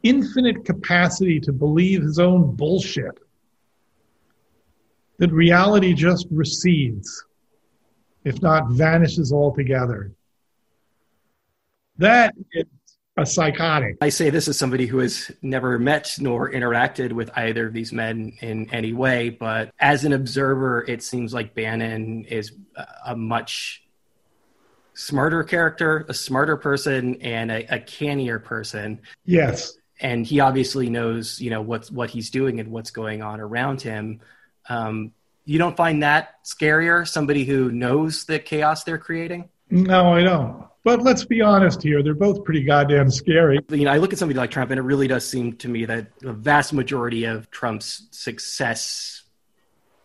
infinite 0.02 0.64
capacity 0.64 1.40
to 1.40 1.52
believe 1.52 2.02
his 2.02 2.18
own 2.18 2.54
bullshit 2.54 3.18
that 5.18 5.32
reality 5.32 5.92
just 5.92 6.26
recedes, 6.30 7.24
if 8.24 8.40
not 8.40 8.70
vanishes 8.70 9.32
altogether. 9.32 10.12
That 11.98 12.34
is 12.52 12.64
a 13.16 13.26
psychotic. 13.26 13.96
I 14.00 14.08
say 14.08 14.30
this 14.30 14.48
as 14.48 14.56
somebody 14.56 14.86
who 14.86 14.98
has 14.98 15.30
never 15.42 15.78
met 15.78 16.16
nor 16.20 16.50
interacted 16.50 17.12
with 17.12 17.30
either 17.36 17.66
of 17.66 17.72
these 17.72 17.92
men 17.92 18.36
in 18.40 18.70
any 18.72 18.92
way, 18.92 19.30
but 19.30 19.72
as 19.78 20.04
an 20.04 20.12
observer, 20.12 20.84
it 20.86 21.02
seems 21.02 21.34
like 21.34 21.54
Bannon 21.54 22.24
is 22.24 22.52
a 23.04 23.16
much 23.16 23.82
smarter 24.94 25.44
character, 25.44 26.04
a 26.08 26.14
smarter 26.14 26.56
person, 26.56 27.22
and 27.22 27.50
a, 27.50 27.74
a 27.74 27.80
cannier 27.80 28.38
person. 28.38 29.00
Yes. 29.24 29.76
And 30.00 30.24
he 30.24 30.40
obviously 30.40 30.90
knows, 30.90 31.40
you 31.40 31.50
know, 31.50 31.62
what's 31.62 31.90
what 31.90 32.10
he's 32.10 32.30
doing 32.30 32.60
and 32.60 32.70
what's 32.70 32.90
going 32.90 33.22
on 33.22 33.40
around 33.40 33.80
him. 33.80 34.20
Um, 34.68 35.12
you 35.44 35.58
don't 35.58 35.76
find 35.76 36.02
that 36.02 36.44
scarier? 36.44 37.06
Somebody 37.08 37.44
who 37.44 37.72
knows 37.72 38.24
the 38.26 38.38
chaos 38.38 38.84
they're 38.84 38.98
creating? 38.98 39.48
No, 39.70 40.14
I 40.14 40.22
don't. 40.22 40.66
But 40.88 41.02
let's 41.02 41.26
be 41.26 41.42
honest 41.42 41.82
here; 41.82 42.02
they're 42.02 42.14
both 42.14 42.44
pretty 42.44 42.62
goddamn 42.62 43.10
scary. 43.10 43.60
You 43.68 43.84
know, 43.84 43.90
I 43.90 43.98
look 43.98 44.14
at 44.14 44.18
somebody 44.18 44.38
like 44.38 44.50
Trump, 44.50 44.70
and 44.70 44.78
it 44.78 44.84
really 44.84 45.06
does 45.06 45.28
seem 45.28 45.52
to 45.56 45.68
me 45.68 45.84
that 45.84 46.18
the 46.20 46.32
vast 46.32 46.72
majority 46.72 47.24
of 47.24 47.50
Trump's 47.50 48.06
success 48.10 49.24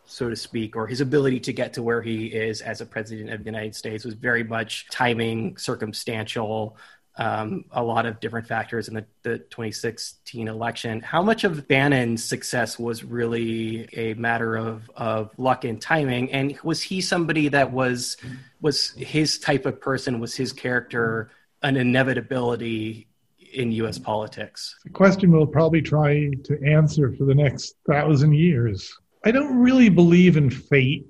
so 0.04 0.30
to 0.30 0.36
speak, 0.36 0.76
or 0.76 0.86
his 0.86 1.00
ability 1.00 1.40
to 1.40 1.54
get 1.54 1.72
to 1.76 1.82
where 1.82 2.02
he 2.02 2.26
is 2.26 2.60
as 2.60 2.82
a 2.82 2.86
president 2.86 3.30
of 3.30 3.40
the 3.40 3.46
United 3.46 3.76
States 3.76 4.04
was 4.04 4.14
very 4.14 4.44
much 4.44 4.86
timing, 4.92 5.56
circumstantial, 5.56 6.76
um, 7.18 7.66
a 7.72 7.84
lot 7.84 8.06
of 8.06 8.20
different 8.20 8.48
factors 8.48 8.88
in 8.88 8.96
the, 8.96 9.06
the 9.22 9.38
2016 9.38 10.48
election. 10.48 11.02
How 11.02 11.22
much 11.22 11.44
of 11.44 11.68
Bannon's 11.68 12.24
success 12.24 12.80
was 12.80 13.04
really 13.04 13.88
a 13.94 14.16
matter 14.16 14.56
of, 14.56 14.90
of 14.96 15.32
luck 15.38 15.64
and 15.64 15.80
timing? 15.80 16.32
And 16.32 16.58
was 16.64 16.82
he 16.82 17.02
somebody 17.02 17.50
that 17.50 17.72
was 17.72 18.18
was 18.62 18.92
his 18.92 19.38
type 19.38 19.66
of 19.66 19.80
person? 19.80 20.20
Was 20.20 20.36
his 20.36 20.54
character 20.54 21.30
an 21.62 21.78
inevitability 21.78 23.08
in 23.54 23.72
U.S. 23.74 24.00
politics? 24.00 24.76
The 24.84 24.90
question 24.90 25.32
we'll 25.32 25.46
probably 25.46 25.82
try 25.82 26.32
to 26.44 26.64
answer 26.66 27.14
for 27.14 27.26
the 27.26 27.36
next 27.36 27.76
thousand 27.88 28.34
years. 28.34 28.92
I 29.24 29.32
don't 29.32 29.58
really 29.58 29.90
believe 29.90 30.36
in 30.36 30.50
fate. 30.50 31.08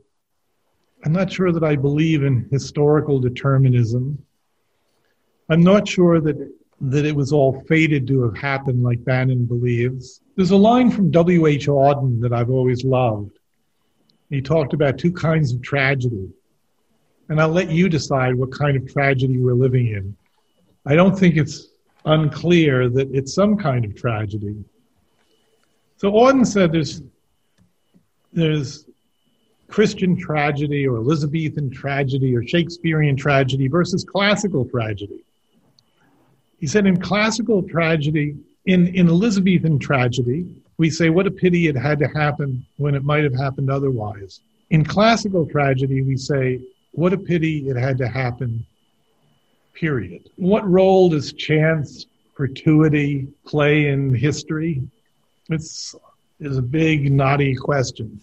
I'm 1.05 1.13
not 1.13 1.31
sure 1.31 1.51
that 1.51 1.63
I 1.63 1.75
believe 1.75 2.23
in 2.23 2.47
historical 2.51 3.19
determinism. 3.19 4.23
I'm 5.53 5.61
not 5.61 5.87
sure 5.87 6.19
that 6.19 6.51
that 6.81 7.05
it 7.05 7.15
was 7.15 7.31
all 7.31 7.61
fated 7.67 8.07
to 8.07 8.23
have 8.23 8.35
happened 8.35 8.81
like 8.81 9.05
Bannon 9.05 9.45
believes. 9.45 10.19
There's 10.35 10.49
a 10.49 10.57
line 10.57 10.89
from 10.89 11.11
W.H. 11.11 11.67
Auden 11.67 12.19
that 12.21 12.33
I've 12.33 12.49
always 12.49 12.83
loved. 12.83 13.37
He 14.31 14.41
talked 14.41 14.73
about 14.73 14.97
two 14.97 15.13
kinds 15.13 15.53
of 15.53 15.61
tragedy. 15.61 16.27
And 17.29 17.39
I'll 17.39 17.49
let 17.49 17.69
you 17.69 17.87
decide 17.87 18.33
what 18.33 18.51
kind 18.51 18.75
of 18.75 18.91
tragedy 18.91 19.37
we're 19.37 19.53
living 19.53 19.89
in. 19.89 20.17
I 20.87 20.95
don't 20.95 21.17
think 21.17 21.37
it's 21.37 21.67
unclear 22.03 22.89
that 22.89 23.13
it's 23.13 23.33
some 23.35 23.55
kind 23.55 23.85
of 23.85 23.95
tragedy. 23.95 24.55
So 25.97 26.11
Auden 26.11 26.47
said 26.47 26.71
there's 26.71 27.03
there's 28.33 28.89
Christian 29.67 30.17
tragedy 30.17 30.87
or 30.87 30.97
Elizabethan 30.97 31.69
tragedy 31.69 32.35
or 32.35 32.45
Shakespearean 32.45 33.15
tragedy 33.15 33.67
versus 33.67 34.03
classical 34.03 34.65
tragedy. 34.65 35.22
He 36.63 36.67
said 36.67 36.87
in 36.87 36.95
classical 36.95 37.61
tragedy, 37.61 38.37
in, 38.67 38.87
in 38.95 39.09
Elizabethan 39.09 39.79
tragedy, 39.79 40.45
we 40.77 40.89
say, 40.89 41.09
what 41.09 41.27
a 41.27 41.31
pity 41.31 41.67
it 41.67 41.75
had 41.75 41.99
to 41.99 42.07
happen 42.07 42.65
when 42.77 42.95
it 42.95 43.03
might 43.03 43.25
have 43.25 43.35
happened 43.35 43.69
otherwise. 43.69 44.39
In 44.69 44.85
classical 44.85 45.45
tragedy, 45.45 46.03
we 46.03 46.15
say, 46.15 46.61
what 46.93 47.11
a 47.11 47.17
pity 47.17 47.69
it 47.69 47.75
had 47.75 47.97
to 47.97 48.07
happen, 48.07 48.65
period. 49.73 50.29
What 50.37 50.65
role 50.65 51.09
does 51.09 51.33
chance, 51.33 52.05
fortuity 52.33 53.27
play 53.45 53.87
in 53.87 54.15
history? 54.15 54.83
It's 55.49 55.93
is 56.39 56.57
a 56.57 56.61
big, 56.61 57.11
knotty 57.11 57.55
question. 57.55 58.21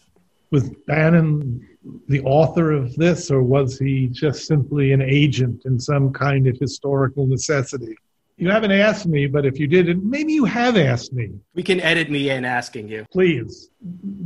Was 0.50 0.70
Bannon 0.86 1.68
the 2.08 2.22
author 2.22 2.72
of 2.72 2.96
this, 2.96 3.30
or 3.30 3.42
was 3.42 3.78
he 3.78 4.06
just 4.06 4.46
simply 4.46 4.92
an 4.92 5.02
agent 5.02 5.66
in 5.66 5.78
some 5.78 6.10
kind 6.10 6.46
of 6.46 6.56
historical 6.58 7.26
necessity? 7.26 7.98
You 8.40 8.48
haven't 8.48 8.72
asked 8.72 9.06
me, 9.06 9.26
but 9.26 9.44
if 9.44 9.60
you 9.60 9.66
did, 9.66 10.02
maybe 10.02 10.32
you 10.32 10.46
have 10.46 10.78
asked 10.78 11.12
me. 11.12 11.28
We 11.54 11.62
can 11.62 11.78
edit 11.78 12.10
me 12.10 12.30
in 12.30 12.46
asking 12.46 12.88
you. 12.88 13.04
Please. 13.12 13.68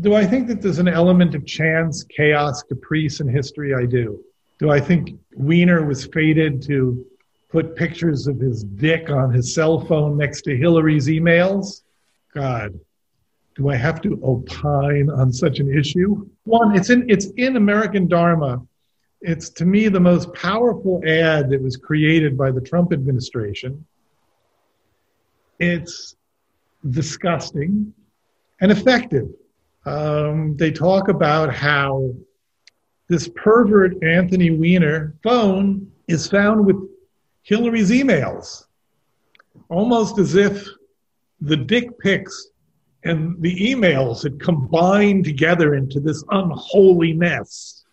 Do 0.02 0.14
I 0.14 0.24
think 0.24 0.46
that 0.46 0.62
there's 0.62 0.78
an 0.78 0.86
element 0.86 1.34
of 1.34 1.44
chance, 1.44 2.04
chaos, 2.04 2.62
caprice 2.62 3.18
in 3.18 3.26
history? 3.26 3.74
I 3.74 3.86
do. 3.86 4.22
Do 4.60 4.70
I 4.70 4.78
think 4.78 5.18
Weiner 5.34 5.84
was 5.84 6.06
fated 6.06 6.62
to 6.62 7.04
put 7.48 7.74
pictures 7.74 8.28
of 8.28 8.38
his 8.38 8.62
dick 8.62 9.10
on 9.10 9.32
his 9.32 9.52
cell 9.52 9.80
phone 9.80 10.16
next 10.16 10.42
to 10.42 10.56
Hillary's 10.56 11.08
emails? 11.08 11.82
God, 12.32 12.78
do 13.56 13.68
I 13.68 13.74
have 13.74 14.00
to 14.02 14.20
opine 14.22 15.10
on 15.10 15.32
such 15.32 15.58
an 15.58 15.76
issue? 15.76 16.24
One, 16.44 16.76
it's 16.76 16.90
in 16.90 17.10
it's 17.10 17.26
in 17.36 17.56
American 17.56 18.06
Dharma. 18.06 18.62
It's 19.22 19.50
to 19.50 19.64
me 19.64 19.88
the 19.88 19.98
most 19.98 20.32
powerful 20.34 21.02
ad 21.04 21.50
that 21.50 21.60
was 21.60 21.76
created 21.76 22.38
by 22.38 22.52
the 22.52 22.60
Trump 22.60 22.92
administration. 22.92 23.84
It's 25.58 26.16
disgusting 26.90 27.92
and 28.60 28.72
effective. 28.72 29.28
Um, 29.86 30.56
they 30.56 30.70
talk 30.70 31.08
about 31.08 31.54
how 31.54 32.14
this 33.08 33.28
pervert 33.28 34.02
Anthony 34.02 34.50
Weiner 34.50 35.14
phone 35.22 35.90
is 36.08 36.28
found 36.28 36.64
with 36.64 36.76
Hillary's 37.42 37.90
emails, 37.90 38.64
almost 39.68 40.18
as 40.18 40.34
if 40.34 40.66
the 41.40 41.56
dick 41.56 41.98
pics 41.98 42.48
and 43.02 43.40
the 43.42 43.54
emails 43.54 44.22
had 44.22 44.40
combined 44.40 45.24
together 45.24 45.74
into 45.74 46.00
this 46.00 46.24
unholy 46.30 47.12
mess. 47.12 47.84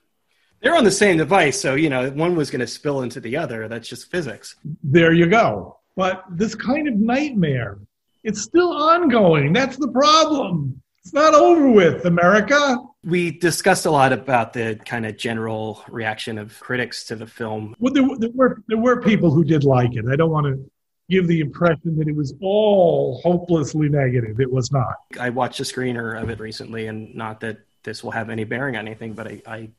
They're 0.61 0.75
on 0.75 0.85
the 0.85 0.91
same 0.91 1.17
device, 1.17 1.59
so 1.59 1.75
you 1.75 1.89
know 1.89 2.09
one 2.11 2.35
was 2.35 2.49
going 2.49 2.61
to 2.61 2.67
spill 2.67 3.01
into 3.01 3.19
the 3.19 3.35
other. 3.35 3.67
That's 3.67 3.89
just 3.89 4.09
physics. 4.09 4.55
There 4.83 5.11
you 5.11 5.27
go. 5.27 5.80
But 5.95 6.23
this 6.31 6.55
kind 6.55 6.87
of 6.87 6.95
nightmare, 6.95 7.79
it's 8.23 8.41
still 8.41 8.71
ongoing. 8.71 9.53
That's 9.53 9.77
the 9.77 9.89
problem. 9.89 10.81
It's 11.03 11.13
not 11.13 11.33
over 11.33 11.69
with, 11.69 12.05
America. 12.05 12.77
We 13.03 13.31
discussed 13.31 13.87
a 13.87 13.91
lot 13.91 14.13
about 14.13 14.53
the 14.53 14.79
kind 14.85 15.05
of 15.05 15.17
general 15.17 15.83
reaction 15.89 16.37
of 16.37 16.59
critics 16.59 17.05
to 17.05 17.15
the 17.15 17.25
film. 17.25 17.75
Well, 17.79 17.91
there, 17.91 18.07
there 18.19 18.29
were 18.33 18.61
there 18.67 18.77
were 18.77 19.01
people 19.01 19.31
who 19.31 19.43
did 19.43 19.63
like 19.63 19.95
it. 19.95 20.05
I 20.11 20.15
don't 20.15 20.29
want 20.29 20.45
to 20.45 20.71
give 21.09 21.27
the 21.27 21.39
impression 21.39 21.97
that 21.97 22.07
it 22.07 22.15
was 22.15 22.35
all 22.41 23.19
hopelessly 23.23 23.89
negative. 23.89 24.39
It 24.39 24.51
was 24.51 24.71
not. 24.71 24.95
I 25.19 25.31
watched 25.31 25.59
a 25.59 25.63
screener 25.63 26.21
of 26.21 26.29
it 26.29 26.39
recently, 26.39 26.85
and 26.85 27.13
not 27.15 27.39
that 27.41 27.57
this 27.83 28.03
will 28.03 28.11
have 28.11 28.29
any 28.29 28.43
bearing 28.43 28.77
on 28.77 28.87
anything, 28.87 29.13
but 29.13 29.27
I, 29.27 29.41
I 29.47 29.69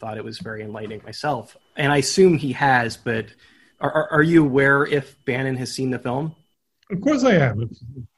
thought 0.00 0.16
it 0.16 0.24
was 0.24 0.38
very 0.38 0.62
enlightening 0.62 1.02
myself. 1.04 1.56
And 1.76 1.92
I 1.92 1.98
assume 1.98 2.38
he 2.38 2.52
has, 2.52 2.96
but 2.96 3.26
are, 3.80 4.08
are 4.10 4.22
you 4.22 4.44
aware 4.44 4.84
if 4.84 5.16
Bannon 5.24 5.56
has 5.56 5.72
seen 5.72 5.90
the 5.90 5.98
film? 5.98 6.34
Of 6.90 7.00
course 7.00 7.24
I 7.24 7.34
am. 7.34 7.62
Of 7.62 7.70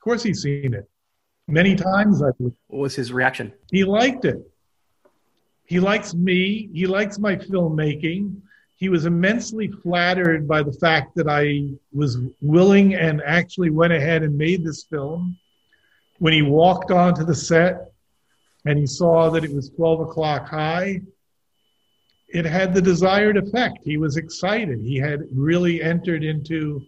course 0.02 0.22
he's 0.22 0.42
seen 0.42 0.74
it. 0.74 0.88
Many 1.48 1.74
times 1.74 2.22
I 2.22 2.30
What 2.38 2.54
was 2.68 2.94
his 2.94 3.12
reaction? 3.12 3.52
He 3.70 3.84
liked 3.84 4.24
it. 4.24 4.40
He 5.64 5.80
likes 5.80 6.14
me. 6.14 6.68
He 6.72 6.86
likes 6.86 7.18
my 7.18 7.36
filmmaking 7.36 8.42
he 8.82 8.88
was 8.88 9.06
immensely 9.06 9.68
flattered 9.68 10.48
by 10.48 10.60
the 10.64 10.72
fact 10.72 11.14
that 11.14 11.28
I 11.28 11.68
was 11.92 12.18
willing 12.40 12.96
and 12.96 13.22
actually 13.24 13.70
went 13.70 13.92
ahead 13.92 14.24
and 14.24 14.36
made 14.36 14.64
this 14.64 14.82
film. 14.82 15.38
When 16.18 16.32
he 16.32 16.42
walked 16.42 16.90
onto 16.90 17.24
the 17.24 17.32
set 17.32 17.92
and 18.64 18.76
he 18.76 18.88
saw 18.88 19.30
that 19.30 19.44
it 19.44 19.54
was 19.54 19.70
12 19.70 20.00
o'clock 20.00 20.48
high, 20.48 21.00
it 22.32 22.44
had 22.44 22.74
the 22.74 22.82
desired 22.82 23.36
effect. 23.36 23.78
He 23.84 23.98
was 23.98 24.16
excited. 24.16 24.80
He 24.80 24.96
had 24.96 25.20
really 25.32 25.82
entered 25.82 26.24
into 26.24 26.82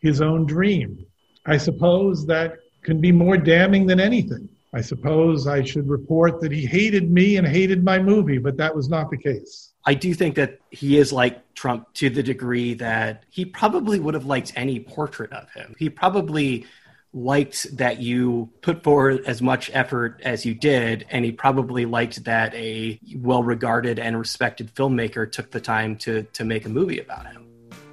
his 0.00 0.20
own 0.20 0.44
dream. 0.44 1.06
I 1.46 1.56
suppose 1.56 2.26
that 2.26 2.56
can 2.82 3.00
be 3.00 3.12
more 3.12 3.36
damning 3.36 3.86
than 3.86 4.00
anything. 4.00 4.48
I 4.74 4.80
suppose 4.80 5.46
I 5.46 5.62
should 5.62 5.88
report 5.88 6.40
that 6.40 6.50
he 6.50 6.66
hated 6.66 7.10
me 7.10 7.36
and 7.36 7.46
hated 7.46 7.84
my 7.84 7.98
movie, 7.98 8.38
but 8.38 8.56
that 8.56 8.74
was 8.74 8.88
not 8.88 9.10
the 9.10 9.18
case. 9.18 9.72
I 9.84 9.94
do 9.94 10.14
think 10.14 10.34
that 10.36 10.58
he 10.70 10.98
is 10.98 11.12
like 11.12 11.54
Trump 11.54 11.92
to 11.94 12.08
the 12.08 12.22
degree 12.22 12.74
that 12.74 13.24
he 13.30 13.44
probably 13.44 14.00
would 14.00 14.14
have 14.14 14.24
liked 14.24 14.52
any 14.56 14.80
portrait 14.80 15.32
of 15.32 15.50
him. 15.52 15.74
He 15.78 15.90
probably 15.90 16.66
liked 17.14 17.76
that 17.76 18.00
you 18.00 18.50
put 18.62 18.82
forward 18.82 19.22
as 19.26 19.42
much 19.42 19.70
effort 19.74 20.20
as 20.24 20.46
you 20.46 20.54
did, 20.54 21.06
and 21.10 21.24
he 21.24 21.32
probably 21.32 21.84
liked 21.84 22.24
that 22.24 22.54
a 22.54 22.98
well 23.16 23.42
regarded 23.42 23.98
and 23.98 24.18
respected 24.18 24.74
filmmaker 24.74 25.30
took 25.30 25.50
the 25.50 25.60
time 25.60 25.96
to, 25.96 26.22
to 26.32 26.44
make 26.44 26.64
a 26.64 26.68
movie 26.68 26.98
about 26.98 27.26
him. 27.26 27.46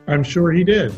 I'm 0.07 0.23
sure 0.23 0.51
he 0.51 0.63
did. 0.63 0.93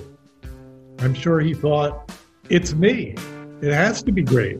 I'm 0.99 1.13
sure 1.13 1.39
he 1.39 1.53
thought, 1.53 2.11
it's 2.49 2.73
me. 2.73 3.15
It 3.61 3.73
has 3.73 4.03
to 4.03 4.11
be 4.11 4.21
great. 4.21 4.59